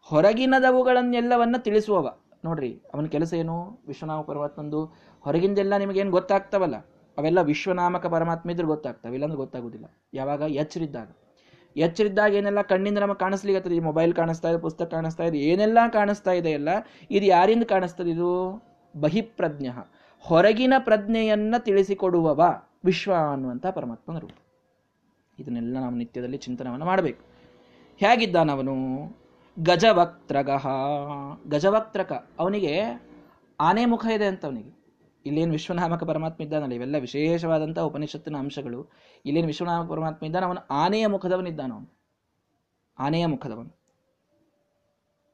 ಹೊರಗಿನದವುಗಳನ್ನೆಲ್ಲವನ್ನ 0.00 1.56
ತಿಳಿಸುವವ. 1.58 2.18
ನೋಡ್ರಿ, 2.44 2.82
ಅವನ 2.94 3.06
ಕೆಲಸ 3.06 3.34
ಏನು? 3.34 3.84
ವಿಶ್ವನಾಮ 3.86 4.20
ಪರಮಾತ್ಮಂದು. 4.20 4.84
ಹೊರಗಿಂದೆಲ್ಲ 5.20 5.76
ನಿಮಗೇನು 5.76 6.10
ಗೊತ್ತಾಗ್ತವಲ್ಲ? 6.10 6.76
ಅವೆಲ್ಲ 7.18 7.40
ವಿಶ್ವನಾಮಕ 7.40 8.06
ಪರಮಾತ್ಮ 8.06 8.50
ಇದ್ರೆ 8.50 8.66
ಗೊತ್ತಾಗ್ತವೆ, 8.66 9.12
ಇಲ್ಲಾಂದ್ರೆ 9.12 9.36
ಗೊತ್ತಾಗೋದಿಲ್ಲ. 9.36 9.86
ಯಾವಾಗ? 10.14 10.40
ಎಚ್ಚರಿದ್ದಾಗ. 10.40 11.08
ಎಚ್ಚರಿದ್ದಾಗ 11.76 12.34
ಏನೆಲ್ಲ 12.34 12.62
ಕಣ್ಣಿಂದ 12.62 12.98
ನಮಗೆ 12.98 13.18
ಕಾಣಿಸ್ಲಿಕ್ಕೆ 13.18 13.74
ಈ 13.74 13.80
ಮೊಬೈಲ್ 13.80 14.14
ಕಾಣಿಸ್ತಾ 14.14 14.50
ಇದೆ, 14.50 14.58
ಪುಸ್ತಕ 14.58 14.84
ಕಾಣಿಸ್ತಾ 14.84 15.24
ಇದೆ, 15.24 15.38
ಏನೆಲ್ಲ 15.38 15.78
ಕಾಣಿಸ್ತಾ 15.92 16.32
ಇದೆ 16.32 16.50
ಎಲ್ಲ, 16.50 16.68
ಇದು 17.10 17.26
ಯಾರಿಂದ 17.26 17.62
ಕಾಣಿಸ್ತದೆ 17.62 18.10
ಇದು? 18.10 18.62
ಬಹಿಪ್ರಜ್ಞ. 19.00 19.66
ಹೊರಗಿನ 20.18 20.74
ಪ್ರಜ್ಞೆಯನ್ನ 20.78 21.54
ತಿಳಿಸಿಕೊಡುವವ. 21.58 22.67
ವಿಶ್ವ 22.84 23.14
ಅನ್ನುವಂಥ 23.32 23.66
ಪರಮಾತ್ಮನ 23.66 24.18
ರೂಪ. 24.18 24.30
ಇದನ್ನೆಲ್ಲ 25.38 25.74
ನಾವು 25.74 25.94
ನಿತ್ಯದಲ್ಲಿ 25.94 26.36
ಚಿಂತನವನ್ನು 26.36 26.84
ಮಾಡಬೇಕು. 26.84 27.24
ಹೇಗಿದ್ದಾನವನು? 27.96 28.74
ಗಜವಕ್ತ್ರಗಹ 29.58 30.66
ಗಜವಕ್ತ್ರಕ, 31.48 32.28
ಅವನಿಗೆ 32.38 32.82
ಆನೆ 33.60 33.84
ಮುಖ 33.84 34.06
ಇದೆ 34.14 34.26
ಅಂತ 34.26 34.44
ಅವನಿಗೆ 34.44 34.78
ಇಲ್ಲೇನು 35.26 35.52
ವಿಶ್ವನಾಮಕ 35.52 36.04
ಪರಮಾತ್ಮ 36.04 36.44
ಇದ್ದಾನಲ್ಲ, 36.44 36.72
ಇವೆಲ್ಲ 36.72 36.96
ವಿಶೇಷವಾದಂಥ 36.96 37.78
ಉಪನಿಷತ್ತಿನ 37.78 38.36
ಅಂಶಗಳು. 38.36 38.88
ಇಲ್ಲೇನು 39.26 39.46
ವಿಶ್ವನಾಮಕ 39.46 39.90
ಪರಮಾತ್ಮ 39.90 40.26
ಇದ್ದಾನೆ 40.26 40.46
ಅವನು 40.46 40.66
ಆನೆಯ 40.70 41.06
ಮುಖದವನಿದ್ದಾನ 41.06 41.72
ಅವನು. 41.72 41.98
ಆನೆಯ 42.98 43.26
ಮುಖದವನು. 43.26 43.78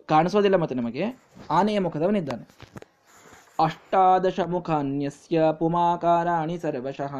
ಕಾಣಿಸೋದಿಲ್ಲ 0.07 0.57
ಮತ್ತೆ 0.57 0.75
ನಮಗೆ. 0.75 1.05
ಆನೆಯ 1.51 1.79
ಮುಖದವನಿದ್ದಾನೆ 1.79 2.49
ಅಷ್ಟಾದಶ 3.59 4.41
ಮುಖ 4.41 4.71
ಅನ್ಯಸ್ಯ 4.71 5.43
ಪುಮಾಕಾರಾಣಿ 5.59 6.59
ಸರ್ವಶಃ 6.59 7.13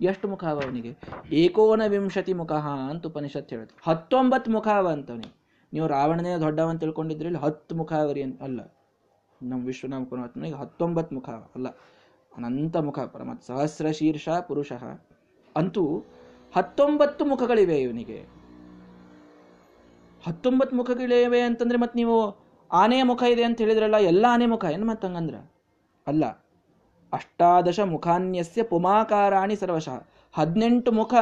ಎಷ್ಟು 0.00 0.28
ಮುಖ 0.28 0.44
ಅವ 0.44 0.60
ಅವನಿಗೆ 0.60 0.92
ಏಕೋನವಿಂಶತಿ 1.32 2.32
ಮುಖ 2.32 2.52
ಅಂತ 2.90 3.06
ಉಪನಿಷತ್ 3.06 3.50
ಹೇಳುತ್ತೆ 3.50 3.76
ಹತ್ತೊಂಬತ್ತು 3.86 4.50
ಮುಖ 4.50 4.68
ಅವ 4.68 4.88
ಅಂತವನಿಗೆ 4.88 5.34
ನೀವು 5.72 5.86
ರಾವಣನೇ 5.86 6.32
ದೊಡ್ಡವಂತ 6.40 6.80
ತಿಳ್ಕೊಂಡಿದ್ರಿ 6.80 7.26
ಇಲ್ಲಿ 7.26 7.40
ಹತ್ತು 7.40 7.76
ಮುಖ 7.76 7.92
ಅವರಿ 7.92 8.22
ಅಲ್ಲ. 8.22 8.60
ನಮ್ಮ 9.42 9.66
ವಿಶ್ವನಾಮ 9.66 10.04
ಪರಮಾತ್ಮನಿಗೆ 10.04 10.56
ಹತ್ತೊಂಬತ್ತು 10.56 11.14
ಮುಖ 11.14 11.28
ಅಲ್ಲ. 11.28 11.68
ಅನಂತ 12.36 12.76
ಮುಖ 12.76 12.98
ಪರಮಾತ್ಮ 12.98 13.42
ಸಹಸ್ರ 13.46 13.90
ಶೀರ್ಷ 13.90 14.28
ಪುರುಷ. 14.28 14.72
ಅಂತೂ 15.56 16.04
ಹತ್ತೊಂಬತ್ತು 16.56 17.24
ಮುಖಗಳಿವೆ 17.24 17.80
ಇವನಿಗೆ. 17.80 18.18
ಹತ್ತೊಂಬತ್ತು 20.26 20.76
ಮುಖಗಳಿವೆ 20.76 21.40
ಅಂತಂದ್ರೆ 21.40 21.78
ಮತ್ತೆ 21.78 21.98
ನೀವು 21.98 22.16
ಆನೆಯ 22.72 23.02
ಮುಖ 23.02 23.22
ಇದೆ 23.22 23.44
ಅಂತ 23.44 23.58
ಹೇಳಿದ್ರಲ್ಲ, 23.60 23.96
ಎಲ್ಲ 23.96 24.24
ಆನೆ 24.28 24.46
ಮುಖ 24.46 24.64
ಏನು 24.72 24.86
ಮತ್ತಂಗಂದ್ರ? 24.86 25.36
ಅಲ್ಲ, 26.06 26.24
ಅಷ್ಟಾದಶ 27.12 27.78
ಮುಖಾನ್ಯಸ್ಯ 27.94 28.62
ಪುಮಾಕಾರಾಣಿ 28.72 29.56
ಸರ್ವಶಃ. 29.62 29.98
ಹದಿನೆಂಟು 30.34 30.90
ಮುಖ 30.98 31.14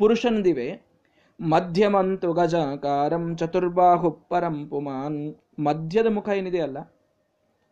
ಪುರುಷನದಿವೆ. 0.00 0.68
ಮಧ್ಯಮಂತು 1.40 2.28
ಗಜಕಾರಂ 2.38 3.24
ಚತುರ್ಬಾಹು 3.40 4.10
ಪರಂ 4.30 4.56
ಪುಮಾನ್. 4.70 5.20
ಮಧ್ಯದ 5.66 6.08
ಮುಖ 6.16 6.28
ಏನಿದೆ 6.40 6.60
ಅಲ್ಲ, 6.66 6.78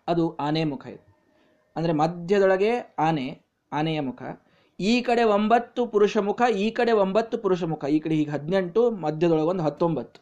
ಅದು 0.09 0.25
ಆನೆ 0.47 0.63
ಮುಖ 0.73 0.85
ಇದೆ. 0.95 1.05
ಅಂದರೆ 1.77 1.93
ಮಧ್ಯದೊಳಗೆ 2.03 2.71
ಆನೆ, 3.07 3.27
ಆನೆಯ 3.73 4.01
ಮುಖ. 4.09 4.23
ಈ 4.79 4.95
ಕಡೆ 5.09 5.23
ಒಂಬತ್ತು 5.37 5.81
ಪುರುಷ 5.93 6.17
ಮುಖ, 6.29 6.41
ಈ 6.65 6.67
ಕಡೆ 6.79 6.93
ಒಂಬತ್ತು 7.05 7.37
ಪುರುಷ 7.45 7.63
ಮುಖ. 7.73 7.85
ಈ 7.97 7.99
ಕಡೆ 8.05 8.15
ಈಗ 8.23 8.31
ಹದಿನೆಂಟು, 8.37 8.83
ಮಧ್ಯದೊಳಗೆ 9.05 9.51
ಒಂದು 9.53 9.65
ಹತ್ತೊಂಬತ್ತು. 9.67 10.19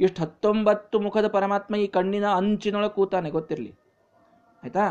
ಇಷ್ಟು 0.00 0.18
ಹತ್ತೊಂಬತ್ತು 0.24 0.96
ಮುಖದ 1.06 1.26
ಪರಮಾತ್ಮ 1.36 1.74
ಈ 1.84 1.86
ಕಣ್ಣಿನ 1.96 2.26
ಅಂಚಿನೊಳಗೆ 2.40 2.94
ಕೂತಾನೆ, 2.98 3.28
ಗೊತ್ತಿರಲಿ. 3.36 3.72
ಆಯ್ತಾ? 4.62 4.86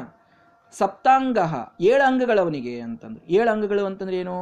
ಸಪ್ತಾಂಗ, 0.78 1.40
ಏಳು 1.82 2.04
ಅಂಗಗಳವನಿಗೆ 2.04 2.74
ಅಂತಂದ್ರೆ. 2.80 3.24
ಏಳು 3.34 3.50
ಅಂಗಗಳು 3.52 3.86
ಅಂತಂದ್ರೆ 3.86 4.18
ಏನು? 4.18 4.36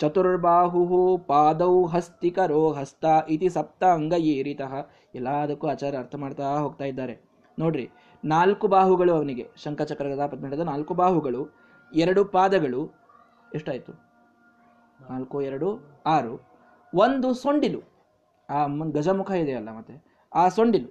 ಚತುರ್ಬಾಹು 0.00 1.18
ಪಾದೌ 1.26 1.84
ಹಸ್ತಿಕರೋ 1.84 2.72
ಹಸ್ತ 2.72 3.04
ಇತಿ 3.28 3.48
ಸಪ್ತಾಂಗ 3.48 4.12
ಏರಿತಃ. 4.12 4.74
ಎಲ್ಲದಕ್ಕೂ 5.14 5.66
ಆಚಾರ 5.68 5.92
ಅರ್ಥ 5.98 6.14
ಮಾಡ್ತಾ 6.14 6.58
ಹೋಗ್ತಾ 6.58 6.84
ಇದ್ದಾರೆ. 6.84 7.14
ನೋಡ್ರಿ, 7.58 7.86
ನಾಲ್ಕು 8.24 8.68
ಬಾಹುಗಳು 8.68 9.12
ಅವನಿಗೆ. 9.14 9.46
ಶಂಕಚಕ್ರ 9.64 10.06
ಗದಾ 10.06 10.26
ಪದ್ಮದ 10.26 10.64
ನಾಲ್ಕು 10.64 10.94
ಬಾಹುಗಳು, 10.94 11.42
ಎರಡು 11.92 12.24
ಪಾದಗಳು. 12.24 12.82
ಎಷ್ಟಾಯಿತು? 13.54 13.92
ನಾಲ್ಕು, 15.00 15.36
ಎರಡು, 15.42 15.68
ಆರು. 16.06 16.34
ಒಂದು 16.92 17.28
ಸೊಂಡಿಲು. 17.34 17.80
ಆ 18.48 18.66
ಗಜಮುಖ 18.92 19.30
ಇದೆಯಲ್ಲ 19.30 19.70
ಮತ್ತೆ. 19.78 19.94
ಆ 20.34 20.48
ಸೊಂಡಿಲು. 20.48 20.90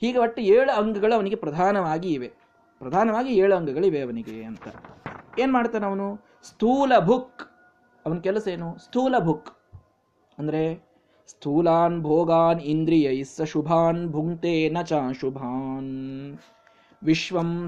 ಹೀಗೆ 0.00 0.18
ಒಟ್ಟು 0.18 0.40
ಏಳು 0.42 0.72
ಅಂಗಗಳು 0.72 1.14
ಅವನಿಗೆ 1.14 1.36
ಪ್ರಧಾನವಾಗಿ 1.36 2.08
ಇವೆ. 2.08 2.30
ಪ್ರಧಾನವಾಗಿ 2.80 3.34
ಏಳು 3.34 3.56
ಅಂಗಗಳಿವೆ 3.56 4.00
ಅವನಿಗೆ 4.02 4.44
ಅಂತ. 4.44 4.66
ಏನು 5.38 5.52
ಮಾಡ್ತಾನೆ 5.52 5.86
ಅವನು? 5.86 6.08
ಸ್ಥೂಲ 6.44 6.92
ಭುಕ್. 6.98 7.42
ಅವನ 8.06 8.18
ಕೆಲಸ 8.18 8.48
ಏನು? 8.48 8.78
ಸ್ಥೂಲ 8.78 9.14
ಭುಕ್. 9.18 9.50
ಅಂದರೆ 10.38 10.86
ಸ್ಥೂಲಾನ್ 11.28 12.02
ಭೋಗಾನ್ 12.02 12.60
ಇಂದ್ರಿಯೈ 12.60 13.22
ಸ 13.22 13.42
ಶುಭಾನ್ 13.42 14.08
ಭುಂಕ್ತೆ 14.08 14.68
ನ 14.68 14.82
ಚ 14.82 14.92
ಶುಭಾನ್. 15.20 16.38
ವಿಶ್ವಂ 17.02 17.66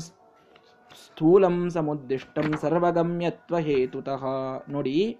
ಸ್ಥೂಲಂ 1.04 1.70
ಸಮುದ್ದಿಷ್ಟಂ 1.70 2.56
ಸರ್ವಗಮ್ಯತ್ವ 2.60 3.56
ಹೇತುತಃ. 3.58 4.22
ನೋಡಿ, 4.68 5.18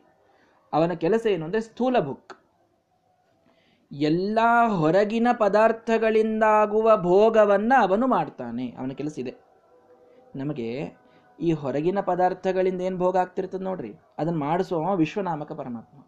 ಅವನ 0.73 0.92
ಕೆಲಸ 0.92 1.26
ಏನು 1.26 1.45
ಅಂದರೆ 1.45 1.61
ಸ್ಥೂಲ 1.61 1.97
ಭುಕ್. 2.00 2.35
ಎಲ್ಲ 3.92 4.38
ಹೊರಗಿನ 4.66 5.28
ಪದಾರ್ಥಗಳಿಂದಾಗುವ 5.33 6.97
ಭೋಗವನ್ನು 6.97 7.83
ಅವನು 7.83 8.07
ಮಾಡ್ತಾನೆ. 8.07 8.66
ಅವನ 8.78 8.92
ಕೆಲಸ 8.92 9.18
ಇದೆ. 9.18 9.47
ನಮಗೆ 10.37 10.92
ಈ 11.40 11.52
ಹೊರಗಿನ 11.52 12.00
ಪದಾರ್ಥಗಳಿಂದ 12.00 12.80
ಏನು 12.80 12.99
ಭೋಗ 12.99 13.16
ಆಗ್ತಿರ್ತದೆ 13.16 13.64
ನೋಡ್ರಿ. 13.64 13.94
ಅದನ್ನ 14.18 14.37
ಮಾಡಿಸೋ 14.37 14.97
ವಿಶ್ವನಾಮಕ 14.97 15.52
ಪರಮಾತ್ಮ. 15.52 16.06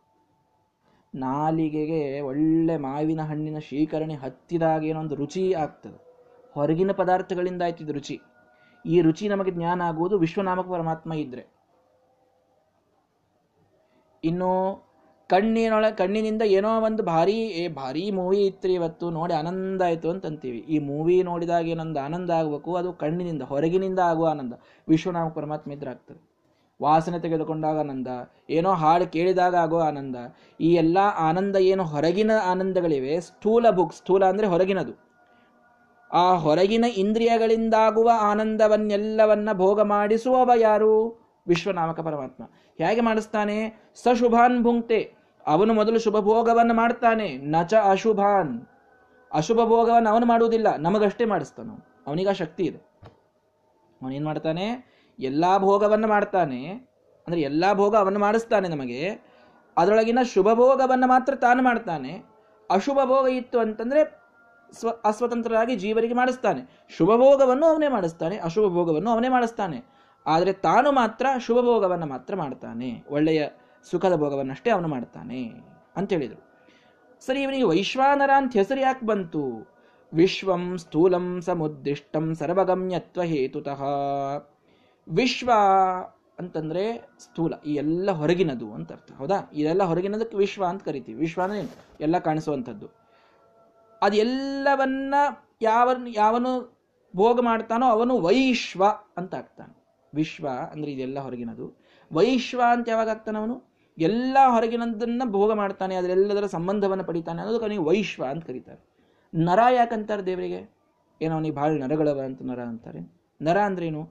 ನಾಲಿಗೆಗೆ 1.15 2.21
ಒಳ್ಳೆ 2.21 2.77
ಮಾವಿನ 2.77 3.21
ಹಣ್ಣಿನ 3.21 3.59
ಶೀಕರಣೆ 3.59 4.15
ಹತ್ತಿದಾಗ 4.15 4.85
ಏನೊಂದು 4.85 5.15
ರುಚಿ 5.15 5.53
ಆಗ್ತದೆ. 5.53 6.05
ಹೊರಗಿನ 6.53 6.93
ಪದಾರ್ಥಗಳಿಂದ 6.93 7.63
ಆಯ್ತಿದ್ದು 7.63 7.93
ರುಚಿ. 7.93 8.21
ಈ 8.87 9.01
ರುಚಿ 9.01 9.29
ನಮಗೆ 9.29 9.51
ಜ್ಞಾನ 9.51 9.83
ಆಗುವುದು 9.83 10.19
ವಿಶ್ವನಾಮಕ 10.19 10.69
ಪರಮಾತ್ಮ 10.69 11.13
ಇದ್ರೆ. 11.13 11.47
ಇನ್ನು 14.25 14.83
ಕಣ್ಣಿನೊಳ, 15.31 15.91
ಕಣ್ಣಿನಿಂದ 15.91 16.43
ಏನೋ 16.43 16.81
ಒಂದು 16.81 17.03
ಭಾರಿ, 17.03 17.33
ಏ, 17.33 17.69
ಭಾರಿ 17.69 18.11
ಮೂವಿ 18.11 18.47
ಇತ್ತು 18.47 18.69
ಇವತ್ತು, 18.69 19.11
ನೋಡಿ 19.11 19.35
ಆನಂದ 19.35 19.83
ಆಯಿತು 19.83 20.11
ಅಂತಂತೀವಿ. 20.11 20.59
ಈ 20.59 20.79
ಮೂವಿ 20.79 21.23
ನೋಡಿದಾಗ 21.23 21.69
ಏನೊಂದು 21.69 22.01
ಆನಂದ 22.01 22.31
ಆಗಬೇಕು, 22.31 22.77
ಅದು 22.77 22.93
ಕಣ್ಣಿನಿಂದ, 22.93 23.43
ಹೊರಗಿನಿಂದ 23.43 23.99
ಆಗುವ 23.99 24.29
ಆನಂದ. 24.29 24.53
ವಿಶ್ವನಾಮಕ 24.89 25.33
ಪರಮಾತ್ಮ 25.33 25.73
ಇದ್ರೆ 25.73 25.91
ಆಗ್ತದೆ. 25.91 26.31
ವಾಸನೆ 26.83 27.19
ತೆಗೆದುಕೊಂಡಾಗ 27.19 27.79
ಆನಂದ, 27.79 28.09
ಏನೋ 28.51 28.73
ಹಾಡು 28.73 29.07
ಕೇಳಿದಾಗ 29.07 29.55
ಆಗೋ 29.55 29.79
ಆನಂದ. 29.79 30.17
ಈ 30.61 30.75
ಎಲ್ಲ 30.75 30.99
ಆನಂದ 31.19 31.57
ಏನು 31.57 31.85
ಹೊರಗಿನ 31.85 32.31
ಆನಂದಗಳಿವೆ? 32.47 33.21
ಸ್ಥೂಲ 33.21 33.71
ಬುಕ್, 33.71 33.93
ಸ್ಥೂಲ 33.93 34.25
ಅಂದರೆ 34.25 34.47
ಹೊರಗಿನದು. 34.47 35.11
ಆ 36.13 36.35
ಹೊರಗಿನ 36.35 36.85
ಇಂದ್ರಿಯಗಳಿಂದಾಗುವ 36.97 38.11
ಆನಂದವನ್ನೆಲ್ಲವನ್ನ 38.21 39.49
ಭೋಗ 39.53 39.81
ಮಾಡಿಸುವವ 39.81 40.51
ಯಾರು? 40.57 41.21
ವಿಶ್ವನಾಮಕ 41.49 42.01
ಪರಮಾತ್ಮ. 42.01 42.45
ಹೇಗೆ 42.79 43.01
ಮಾಡಿಸ್ತಾನೆ? 43.01 43.89
ಸಶುಭಾನ್ 44.03 44.63
ಭುಂಕ್ತೆ. 44.63 45.20
ಅವನು 45.47 45.75
ಮೊದಲು 45.75 45.99
ಶುಭ 45.99 46.19
ಭೋಗವನ್ನು 46.19 46.75
ಮಾಡ್ತಾನೆ. 46.75 47.37
ನಚ 47.37 47.75
ಅಶುಭಾನ್. 47.75 48.67
ಅಶುಭ 49.33 49.57
ಭೋಗವನ್ನು 49.65 50.11
ಅವನು 50.11 50.27
ಮಾಡುವುದಿಲ್ಲ, 50.27 50.77
ನಮಗಷ್ಟೇ 50.77 51.25
ಮಾಡಿಸ್ತಾನ 51.25 51.71
ಅವನಿಗೆ 52.07 52.35
ಶಕ್ತಿ 52.35 52.63
ಇದೆ. 52.63 52.91
ಅವನೇನ್ 54.03 54.25
ಮಾಡ್ತಾನೆ? 54.25 54.91
ಎಲ್ಲಾ 55.19 55.59
ಭೋಗವನ್ನು 55.59 56.09
ಮಾಡ್ತಾನೆ. 56.09 56.67
ಅಂದ್ರೆ 57.27 57.41
ಎಲ್ಲಾ 57.41 57.75
ಭೋಗ 57.75 57.97
ಅವನು 57.97 58.19
ಮಾಡಿಸ್ತಾನೆ 58.19 58.69
ನಮಗೆ. 58.69 59.11
ಅದರೊಳಗಿನ 59.77 60.19
ಶುಭ 60.23 60.53
ಭೋಗವನ್ನು 60.53 61.07
ಮಾತ್ರ 61.07 61.35
ತಾನು 61.35 61.63
ಮಾಡ್ತಾನೆ. 61.63 62.23
ಅಶುಭ 62.71 62.99
ಭೋಗ 63.05 63.29
ಇತ್ತು 63.29 63.59
ಅಂತಂದ್ರೆ 63.59 64.21
ಸ್ವ, 64.73 64.89
ಅಸ್ವತಂತ್ರರಾಗಿ 65.05 65.77
ಜೀವರಿಗೆ 65.77 66.15
ಮಾಡಿಸ್ತಾನೆ. 66.15 66.87
ಶುಭ 66.97 67.09
ಭೋಗವನ್ನು 67.09 67.67
ಅವನೇ 67.67 67.89
ಮಾಡಿಸ್ತಾನೆ 67.89 68.39
ಅಶುಭ 68.39 68.73
ಭೋಗವನ್ನು 68.73 69.11
ಅವನೇ 69.11 69.29
ಮಾಡಿಸ್ತಾನೆ. 69.29 69.85
ಆದರೆ 70.27 70.53
ತಾನು 70.53 70.93
ಮಾತ್ರ 70.93 71.27
ಶುಭ 71.39 71.57
ಭೋಗವನ್ನು 71.61 72.07
ಮಾತ್ರ 72.07 72.37
ಮಾಡ್ತಾನೆ. 72.37 73.05
ಒಳ್ಳೆಯ 73.11 73.49
ಸುಖದ 73.85 74.17
ಭೋಗವನ್ನಷ್ಟೇ 74.17 74.71
ಅವನು 74.71 74.89
ಮಾಡ್ತಾನೆ 74.89 75.53
ಅಂತ 75.97 76.13
ಹೇಳಿದರು. 76.13 76.51
ಸರಿ, 77.27 77.43
ಇವನಿಗೆ 77.43 77.65
ವೈಶ್ವಾನರ 77.65 78.31
ಅಂತ 78.37 78.53
ಹೆಸರು 78.53 78.81
ಯಾಕೆ 78.81 79.07
ಬಂತು? 79.07 79.73
ವಿಶ್ವಂ 80.15 80.79
ಸ್ಥೂಲಂ 80.79 81.41
ಸಮುದ್ದಿಷ್ಟಂ 81.41 82.35
ಸರ್ವಗಮ್ಯತ್ವ 82.35 83.23
ಹೇತುತಃ. 83.23 83.83
ವಿಶ್ವ 85.09 85.53
ಅಂತಂದರೆ 86.39 87.11
ಸ್ಥೂಲ, 87.19 87.53
ಈ 87.67 87.75
ಎಲ್ಲ 87.75 88.11
ಹೊರಗಿನದು 88.11 88.73
ಅಂತ 88.73 88.93
ಅರ್ಥ. 88.93 89.13
ಹೌದಾ? 89.13 89.51
ಇದೆಲ್ಲ 89.53 89.83
ಹೊರಗಿನದಕ್ಕೆ 89.83 90.37
ವಿಶ್ವ 90.37 90.67
ಅಂತ 90.67 90.83
ಕರಿತೀವಿ. 90.83 91.21
ವಿಶ್ವ 91.21 91.43
ಅಂದ್ರೆ 91.43 91.69
ಎಲ್ಲ 92.01 92.19
ಕಾಣಿಸುವಂಥದ್ದು. 92.19 92.89
ಅದೆಲ್ಲವನ್ನ 94.03 95.15
ಯಾವ 95.63 95.91
ಯಾವನು 96.09 96.81
ಭೋಗ 97.17 97.41
ಮಾಡ್ತಾನೋ 97.41 97.87
ಅವನು 97.87 98.21
ವೈಶ್ವ 98.21 98.85
ಅಂತ 99.17 99.35
ಆಗ್ತಾನೆ. 99.35 99.85
ವಿಶ್ವ 100.15 100.49
ಅಂದರೆ 100.73 100.93
ಇದೆಲ್ಲ 100.93 101.21
ಹೊರಗಿನದು. 101.21 101.85
ವೈಶ್ವ 102.13 102.63
ಅಂತ 102.71 102.89
ಯಾವಾಗ 102.89 103.09
ಆಗ್ತಾನೆ 103.09 103.39
ಅವನು? 103.39 103.70
ಎಲ್ಲ 104.01 104.37
ಹೊರಗಿನದನ್ನು 104.51 105.27
ಭೋಗ 105.31 105.53
ಮಾಡ್ತಾನೆ, 105.53 105.95
ಅದರೆಲ್ಲದರ 105.97 106.47
ಸಂಬಂಧವನ್ನು 106.47 107.05
ಪಡಿತಾನೆ 107.05 107.41
ಅನ್ನೋದಕ್ಕೆ 107.41 107.67
ಅವನಿಗೆ 107.67 107.83
ವೈಶ್ವ 107.83 108.25
ಅಂತ 108.25 108.45
ಕರೀತಾರೆ. 108.45 108.81
ನರ 109.35 109.61
ಯಾಕಂತಾರೆ 109.71 110.23
ದೇವರಿಗೆ? 110.27 110.61
ಏನೋ 111.21 111.35
ಅವನಿಗೆ 111.35 111.55
ಭಾಳ 111.55 111.71
ನರಗಳವ 111.83 112.21
ಅಂತ 112.21 112.41
ನರ 112.43 112.61
ಅಂತಾರೆ. 112.61 113.01
ನರ 113.41 113.59
ಅಂದ್ರೇನು? 113.59 114.03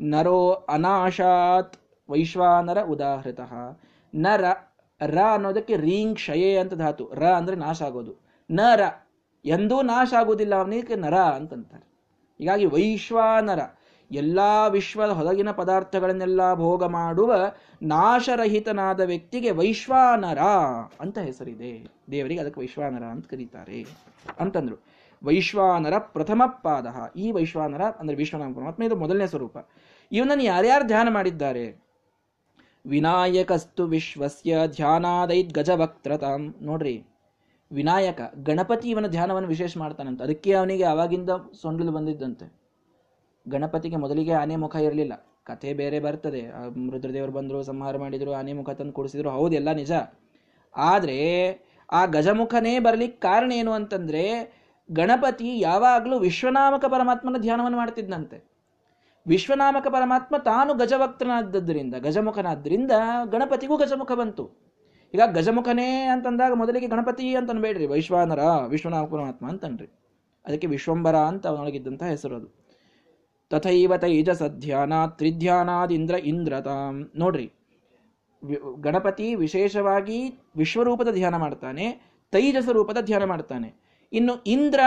ನರೋ 0.00 0.38
ಅನಾಶಾತ್ 0.52 1.76
ವೈಶ್ವಾನರ 2.08 2.82
ಉದಾಹೃತಃ. 2.82 3.52
ನರ, 4.14 4.44
ರ 5.00 5.18
ಅನ್ನೋದಕ್ಕೆ 5.32 5.76
ರೀಂಗ್ 5.76 6.16
ಕ್ಷಯೇ 6.16 6.56
ಅಂತ 6.56 6.74
ಧಾತು. 6.74 7.04
ರ 7.14 7.24
ಅಂದರೆ 7.30 7.56
ನಾಶ 7.56 7.82
ಆಗೋದು. 7.82 8.12
ನರ 8.50 8.80
ಎಂದೂ 9.44 9.82
ನಾಶ 9.82 10.10
ಆಗೋದಿಲ್ಲ, 10.18 10.54
ಅವನಿಗೆ 10.54 10.96
ನರ 10.96 11.16
ಅಂತಂತಾರೆ 11.38 11.86
ಹೀಗಾಗಿ 12.40 12.66
ವೈಶ್ವಾನರ 12.66 13.60
ಎಲ್ಲಾ 14.10 14.66
ವಿಶ್ವದ 14.66 15.08
ಹೊರಗಿನ 15.08 15.50
ಪದಾರ್ಥಗಳನ್ನೆಲ್ಲ 15.50 16.54
ಭೋಗ 16.54 16.84
ಮಾಡುವ 16.84 17.34
ನಾಶರಹಿತನಾದ 17.82 19.00
ವ್ಯಕ್ತಿಗೆ 19.00 19.50
ವೈಶ್ವಾನರ 19.50 20.38
ಅಂತ 21.00 21.18
ಹೆಸರಿದೆ. 21.18 21.88
ದೇವರಿಗೆ 22.10 22.40
ಅದಕ್ಕೆ 22.40 22.60
ವೈಶ್ವಾನರ 22.60 23.04
ಅಂತ 23.04 23.26
ಕರೀತಾರೆ. 23.26 23.86
ಅಂತಂದ್ರು, 24.40 24.76
ವೈಶ್ವಾನರ 25.24 25.98
ಪ್ರಥಮ 25.98 26.42
ಪಾದ 26.62 26.86
ಈ 27.16 27.30
ವೈಶ್ವಾನರ 27.30 27.82
ಅಂದ್ರೆ 27.82 28.16
ವಿಶ್ವನಾಮ 28.16 28.52
ಪರಮಾತ್ಮ, 28.52 28.82
ಇದು 28.82 28.96
ಮೊದಲನೇ 28.96 29.26
ಸ್ವರೂಪ. 29.26 29.56
ಇವನನ್ನು 30.12 30.44
ಯಾರ್ಯಾರು 30.44 30.86
ಧ್ಯಾನ 30.86 31.08
ಮಾಡಿದ್ದಾರೆ? 31.10 31.82
ವಿನಾಯಕಸ್ತು 32.86 33.86
ವಿಶ್ವಸ್ಯ 33.86 34.58
ಧ್ಯಾನಾದೈತ್ 34.66 35.54
ಗಜವಕ್ತ್ರತಾಂ 35.54 36.54
ನೋಡ್ರಿ, 36.62 37.04
ವಿನಾಯಕ 37.72 38.20
ಗಣಪತಿ 38.36 38.88
ಇವನ 38.90 39.06
ಧ್ಯಾನವನ್ನು 39.06 39.48
ವಿಶೇಷ 39.48 39.76
ಮಾಡ್ತಾನಂತ. 39.78 40.22
ಅದಕ್ಕೆ 40.22 40.52
ಅವನಿಗೆ 40.54 40.84
ಅವಾಗಿಂದ 40.84 41.30
ಸೊಂಡಲು 41.62 41.92
ಬಂದಿದ್ದಂತೆ. 41.92 42.59
ಗಣಪತಿಗೆ 43.50 43.96
ಮೊದಲಿಗೆ 43.96 44.32
ಆನೆ 44.32 44.56
ಮುಖ 44.56 44.76
ಇರಲಿಲ್ಲ. 44.76 45.26
ಕಥೆ 45.44 45.72
ಬೇರೆ 45.72 46.00
ಬರ್ತದೆ. 46.00 46.40
ರುದ್ರದೇವರು 46.90 47.32
ಬಂದರು, 47.32 47.62
ಸಂಹಾರ 47.62 47.96
ಮಾಡಿದರು, 47.96 48.32
ಆನೆ 48.32 48.52
ಮುಖ 48.52 48.70
ತಂದು 48.70 48.92
ಕೊಡಿಸಿದ್ರು. 48.92 49.30
ಹೌದೆಲ್ಲ 49.30 49.72
ನಿಜ. 49.72 49.92
ಆದರೆ 50.76 51.18
ಆ 51.92 52.06
ಗಜಮುಖನೇ 52.06 52.78
ಬರಲಿಕ್ಕೆ 52.78 53.20
ಕಾರಣ 53.20 53.52
ಏನು 53.52 53.72
ಅಂತಂದರೆ, 53.72 54.24
ಗಣಪತಿ 54.92 55.60
ಯಾವಾಗಲೂ 55.60 56.18
ವಿಶ್ವನಾಮಕ 56.18 56.84
ಪರಮಾತ್ಮನ 56.84 57.36
ಧ್ಯಾನವನ್ನು 57.38 57.78
ಮಾಡ್ತಿದ್ದಂತೆ 57.78 58.50
ವಿಶ್ವನಾಮಕ 59.26 59.86
ಪರಮಾತ್ಮ 59.86 60.36
ತಾನು 60.36 60.74
ಗಜವಕ್ತನಾದ್ದರಿಂದ 60.74 61.94
ಗಜಮುಖನಾದ್ದರಿಂದ 61.94 62.92
ಗಣಪತಿಗೂ 63.30 63.76
ಗಜಮುಖ 63.76 64.12
ಬಂತು. 64.12 64.50
ಈಗ 65.14 65.20
ಗಜಮುಖನೇ 65.32 66.02
ಅಂತಂದಾಗ 66.02 66.52
ಮೊದಲಿಗೆ 66.52 66.86
ಗಣಪತಿ 66.86 67.34
ಅಂತ 67.34 67.50
ಅನ್ಬೇಡ್ರಿ 67.50 67.86
ವೈಶ್ವಾನರ, 67.86 68.38
ವಿಶ್ವನಾಮಕ 68.68 69.10
ಪರಮಾತ್ಮ 69.10 69.48
ಅಂತನ್ರಿ. 69.48 69.88
ಅದಕ್ಕೆ 70.46 70.66
ವಿಶ್ವಂಬರ 70.66 71.16
ಅಂತ 71.16 71.46
ಅವನೊಳಗಿದ್ದಂತಹ 71.46 72.06
ಹೆಸರು 72.06 72.36
ಅದು. 72.36 72.59
ತಥೈವ 73.50 73.96
ತೈಜಸ 73.96 74.42
ಧ್ಯಾನ 74.42 74.92
ತ್ರಿಧ್ಯಾನಾದಿಂದ್ರ 75.06 76.14
ಇಂದ್ರತಾಂ. 76.14 77.12
ನೋಡ್ರಿ 77.16 77.52
ಗಣಪತಿ 78.80 79.34
ವಿಶೇಷವಾಗಿ 79.34 80.38
ವಿಶ್ವರೂಪದ 80.56 81.08
ಧ್ಯಾನ 81.12 81.36
ಮಾಡ್ತಾನೆ, 81.36 82.02
ತೈಜಸ 82.30 82.68
ರೂಪದ 82.68 82.98
ಧ್ಯಾನ 83.00 83.24
ಮಾಡ್ತಾನೆ. 83.24 83.74
ಇನ್ನು 84.12 84.42
ಇಂದ್ರ 84.46 84.80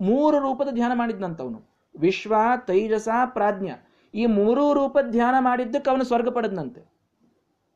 ಮೂರು 0.00 0.38
ರೂಪದ 0.38 0.68
ಧ್ಯಾನ 0.74 0.92
ಮಾಡಿದ್ನಂತವನು. 0.94 1.62
ವಿಶ್ವ, 1.98 2.34
ತೈಜಸ, 2.66 3.08
ಪ್ರಾಜ್ಞ. 3.26 3.70
ಈ 4.14 4.26
ಮೂರೂ 4.26 4.74
ರೂಪದ 4.74 5.10
ಧ್ಯಾನ 5.10 5.34
ಮಾಡಿದ್ದಕ್ಕೆ 5.40 5.90
ಅವನು 5.90 6.04
ಸ್ವರ್ಗ 6.04 6.28
ಪಡೆದನಂತೆ. 6.28 6.82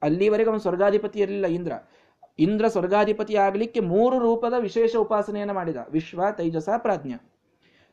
ಅಲ್ಲಿವರೆಗೆ 0.03 0.49
ಅವನು 0.49 0.61
ಸ್ವರ್ಗಾಧಿಪತಿ 0.61 1.21
ಇರಲಿಲ್ಲ 1.21 1.47
ಇಂದ್ರ. 1.47 1.73
ಇಂದ್ರ 2.39 2.69
ಸ್ವರ್ಗಾಧಿಪತಿ 2.69 3.37
ಆಗಲಿಕ್ಕೆ 3.37 3.81
ಮೂರು 3.81 4.19
ರೂಪದ 4.19 4.55
ವಿಶೇಷ 4.59 4.97
ಉಪಾಸನೆಯನ್ನು 4.97 5.55
ಮಾಡಿದ. 5.55 5.77
ವಿಶ್ವ, 5.91 6.23
ತೈಜಸ, 6.33 6.69
ಪ್ರಾಜ್ಞ. 6.79 7.13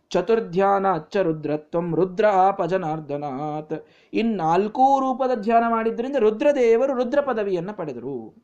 ಚತುರ್ಧ್ಯಾನ 0.10 0.94
ಅಚ್ಚ 0.94 1.18
ರುದ್ರತ್ವಂ 1.18 1.96
ರುದ್ರ 1.96 2.26
ಆಪಜನಾರ್ದನಾತ್. 2.26 3.86
ನಾಲ್ಕೂ 4.24 5.00
ರೂಪದ 5.00 5.40
ಧ್ಯಾನ 5.42 5.64
ಮಾಡಿದ್ರಿಂದ 5.70 6.16
ರುದ್ರದೇವರು 6.16 6.94
ರುದ್ರ 6.94 7.22
ಪದವಿಯನ್ನು 7.22 7.74
ಪಡೆದರು. 7.74 8.36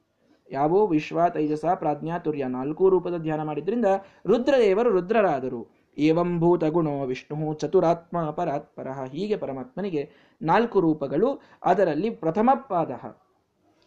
ಯಾವೋ 0.52 0.88
ವಿಶ್ವ, 0.88 1.20
ತೈಜಸ 1.30 1.66
ಪ್ರಾಜ್ಞಾತುರ್ಯ 1.76 2.46
ನಾಲ್ಕೂ 2.46 2.90
ರೂಪದ 2.90 3.18
ಧ್ಯಾನ 3.18 3.44
ಮಾಡಿದ್ರಿಂದ 3.44 3.86
ರುದ್ರದೇವರು 4.26 4.92
ರುದ್ರರಾದರು. 4.92 5.68
ಏವಂಭೂತ 5.98 6.64
ಗುಣೋ 6.64 7.06
ವಿಷ್ಣು 7.06 7.54
ಚತುರಾತ್ಮ 7.54 8.32
ಪರಾತ್ಪರ. 8.32 8.88
ಹೀಗೆ 9.12 9.38
ಪರಮಾತ್ಮನಿಗೆ 9.38 10.10
ನಾಲ್ಕು 10.42 10.80
ರೂಪಗಳು, 10.80 11.42
ಅದರಲ್ಲಿ 11.64 12.10
ಪ್ರಥಮ 12.10 12.50
ಪಾದ. 12.70 12.92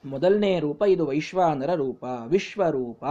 ಮೊದಲನೇ 0.04 0.60
ರೂಪ, 0.60 0.82
ಇದು 0.88 1.06
ವೈಶ್ವಾನರ 1.06 1.74
ರೂಪ, 1.74 2.04
ವಿಶ್ವರೂಪ 2.26 3.04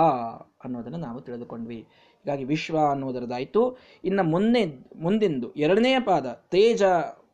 ಅನ್ನೋದನ್ನು 0.63 0.97
ನಾವು 0.97 1.21
ತಿಳಿದುಕೊಂಡ್ವಿ. 1.21 1.87
ಹೀಗಾಗಿ 2.27 2.43
ವಿಶ್ವ 2.43 2.77
ಅನ್ನೋದರದಾಯಿತು 2.91 3.77
ಇನ್ನು 4.03 4.23
ಮೊನ್ನೆ 4.23 4.65
ಮುಂದಿಂದು? 4.95 5.51
ಎರಡನೆಯ 5.53 5.99
ಪಾದ, 5.99 6.25
ತೇಜ 6.51 6.83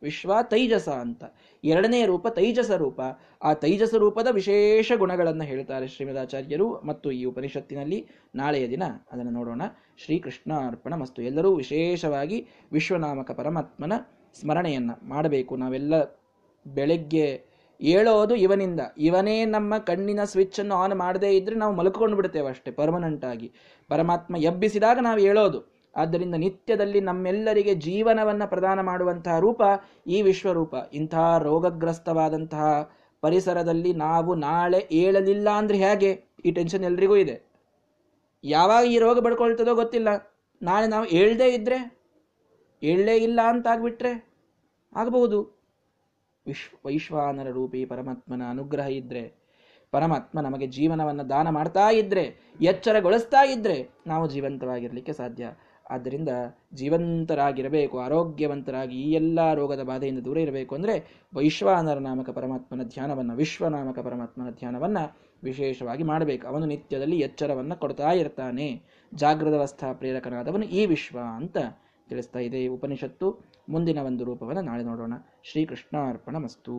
ವಿಶ್ವ 0.02 0.32
ತೈಜಸ 0.42 0.88
ಅಂತ. 0.88 1.24
ಎರಡನೇ 1.64 2.06
ರೂಪ 2.06 2.28
ತೈಜಸ 2.28 2.70
ರೂಪ. 2.70 3.00
ಆ 3.42 3.54
ತೈಜಸ 3.54 3.94
ರೂಪದ 3.94 4.26
ವಿಶೇಷ 4.30 4.92
ಗುಣಗಳನ್ನು 4.96 5.44
ಹೇಳ್ತಾರೆ 5.44 5.88
ಶ್ರೀಮದಾಚಾರ್ಯರು. 5.88 6.80
ಮತ್ತು 6.86 7.10
ಈ 7.10 7.24
ಉಪನಿಷತ್ತಿನಲ್ಲಿ 7.24 8.06
ನಾಳೆಯ 8.34 8.68
ದಿನ 8.68 8.82
ಅದನ್ನು 9.12 9.32
ನೋಡೋಣ. 9.32 9.62
ಶ್ರೀಕೃಷ್ಣ 10.04 10.52
ಅರ್ಪಣ 10.54 10.94
ಮಸ್ತು. 10.94 11.22
ಎಲ್ಲರೂ 11.22 11.54
ವಿಶೇಷವಾಗಿ 11.54 12.46
ವಿಶ್ವನಾಮಕ 12.72 13.30
ಪರಮಾತ್ಮನ 13.30 13.92
ಸ್ಮರಣೆಯನ್ನು 14.40 15.08
ಮಾಡಬೇಕು. 15.08 15.56
ನಾವೆಲ್ಲ 15.56 16.02
ಬೆಳಗ್ಗೆ 16.66 17.53
ಹೇಳೋದು 17.80 18.34
ಇವನಿಂದ. 18.34 18.80
ಇವನೇ 18.98 19.44
ನಮ್ಮ 19.44 19.78
ಕಣ್ಣಿನ 19.78 20.24
ಸ್ವಿಚ್ 20.24 20.60
ಅನ್ನು 20.60 20.74
ಆನ್ 20.74 20.94
ಮಾಡದೇ 20.94 21.30
ಇದ್ರೆ 21.30 21.56
ನಾವು 21.56 21.74
ಮಲ್ಕೊಂಡು 21.74 22.16
ಬಿಡ್ತೇವೆ 22.16 22.48
ಅಷ್ಟೇ 22.48 22.70
ಪರ್ಮನೆಂಟ್ 22.70 23.24
ಆಗಿ. 23.24 23.52
ಪರಮಾತ್ಮ 23.88 24.36
ಎಬ್ಬಿಸಿದಾಗ 24.36 24.98
ನಾವು 25.02 25.18
ಹೇಳೋದು 25.18 25.74
ಆದ್ದರಿಂದ 25.96 26.34
ನಿತ್ಯದಲ್ಲಿ 26.34 27.00
ನಮ್ಮೆಲ್ಲರಿಗೆ 27.00 27.74
ಜೀವನವನ್ನ 27.74 28.44
ಪ್ರದಾನ 28.44 28.80
ಮಾಡುವಂತಹ 28.80 29.38
ರೂಪ 29.38 29.62
ಈ 30.06 30.22
ವಿಶ್ವರೂಪ. 30.22 30.74
ಇಂತಹ 30.92 31.38
ರೋಗಗ್ರಸ್ತವಾದಂತಹ 31.38 32.90
ಪರಿಸರದಲ್ಲಿ 33.20 33.92
ನಾವು 33.92 34.34
ನಾಳೆ 34.34 34.88
ಏಳಲಿಲ್ಲ 34.92 35.48
ಅಂದ್ರೆ 35.50 35.78
ಹೇಗೆ? 35.78 36.24
ಈ 36.44 36.50
ಟೆನ್ಷನ್ 36.50 36.84
ಎಲ್ರಿಗೂ 36.84 37.16
ಇದೆ. 37.16 37.54
ಯಾವಾಗ 38.44 38.86
ಈ 38.86 38.98
ರೋಗ 38.98 39.18
ಬಡ್ಕೊಳ್ತದೋ 39.18 39.74
ಗೊತ್ತಿಲ್ಲ. 39.74 40.08
ನಾಳೆ 40.62 40.86
ನಾವು 40.86 41.06
ಏಳದೇ 41.06 41.48
ಇದ್ರೆ, 41.48 41.98
ಏಳಲೇ 42.82 43.16
ಇಲ್ಲ 43.16 43.40
ಅಂತ 43.44 43.66
ಆಗ್ಬಿಟ್ರೆ 43.66 44.34
ಆಗಬಹುದು. 44.96 45.53
ವಿಶ್ವ, 46.46 46.78
ವೈಶ್ವಾನರ 46.86 47.50
ರೂಪಿ 47.50 47.84
ಪರಮಾತ್ಮನ 47.84 48.42
ಅನುಗ್ರಹ 48.48 48.86
ಇದ್ರೆ, 48.86 49.44
ಪರಮಾತ್ಮ 49.90 50.40
ನಮಗೆ 50.40 50.66
ಜೀವನವನ್ನು 50.66 51.28
ದಾನ 51.28 51.48
ಮಾಡ್ತಾ 51.48 51.90
ಇದ್ದರೆ 51.90 52.54
ಎಚ್ಚರಗೊಳಿಸ್ತಾ 52.60 53.44
ಇದ್ದರೆ 53.44 53.88
ನಾವು 54.06 54.28
ಜೀವಂತವಾಗಿರಲಿಕ್ಕೆ 54.28 55.12
ಸಾಧ್ಯ. 55.12 55.50
ಆದ್ದರಿಂದ 55.90 56.28
ಜೀವಂತರಾಗಿರಬೇಕು, 56.74 57.98
ಆರೋಗ್ಯವಂತರಾಗಿ 57.98 58.96
ಈ 58.96 59.12
ಎಲ್ಲ 59.12 59.54
ರೋಗದ 59.54 59.82
ಬಾಧೆಯಿಂದ 59.82 60.18
ದೂರ 60.18 60.38
ಇರಬೇಕು 60.38 60.74
ಅಂದರೆ 60.74 61.24
ವೈಶ್ವಾನರ 61.34 61.98
ನಾಮಕ 61.98 62.30
ಪರಮಾತ್ಮನ 62.30 62.82
ಧ್ಯಾನವನ್ನು, 62.82 63.36
ವಿಶ್ವನಾಮಕ 63.36 63.98
ಪರಮಾತ್ಮನ 63.98 64.50
ಧ್ಯಾನವನ್ನು 64.50 65.16
ವಿಶೇಷವಾಗಿ 65.44 66.02
ಮಾಡಬೇಕು. 66.02 66.46
ಅವನು 66.46 66.66
ನಿತ್ಯದಲ್ಲಿ 66.66 67.18
ಎಚ್ಚರವನ್ನು 67.18 67.76
ಕೊಡ್ತಾ 67.80 68.12
ಇರ್ತಾನೆ. 68.12 68.82
ಜಾಗೃತವಸ್ಥಾ 69.14 69.92
ಪ್ರೇರಕನಾದವನು 69.92 70.64
ಈ 70.64 70.86
ವಿಶ್ವ 70.86 71.18
ಅಂತ 71.36 71.58
ತಿಳಿಸ್ತಾ 72.08 72.38
ಇದೆ 72.38 72.66
ಉಪನಿಷತ್ತು. 72.66 73.53
ಮುಂದಿನ 73.68 73.98
ಒಂದು 73.98 74.24
ರೂಪವನ್ನು 74.24 74.62
ನಾಳೆ 74.62 74.84
ನೋಡೋಣ. 74.84 75.12
ಶ್ರೀಕೃಷ್ಣ 75.42 75.96
ಅರ್ಪಣ 76.08 76.36
ಮಸ್ತು 76.36 76.74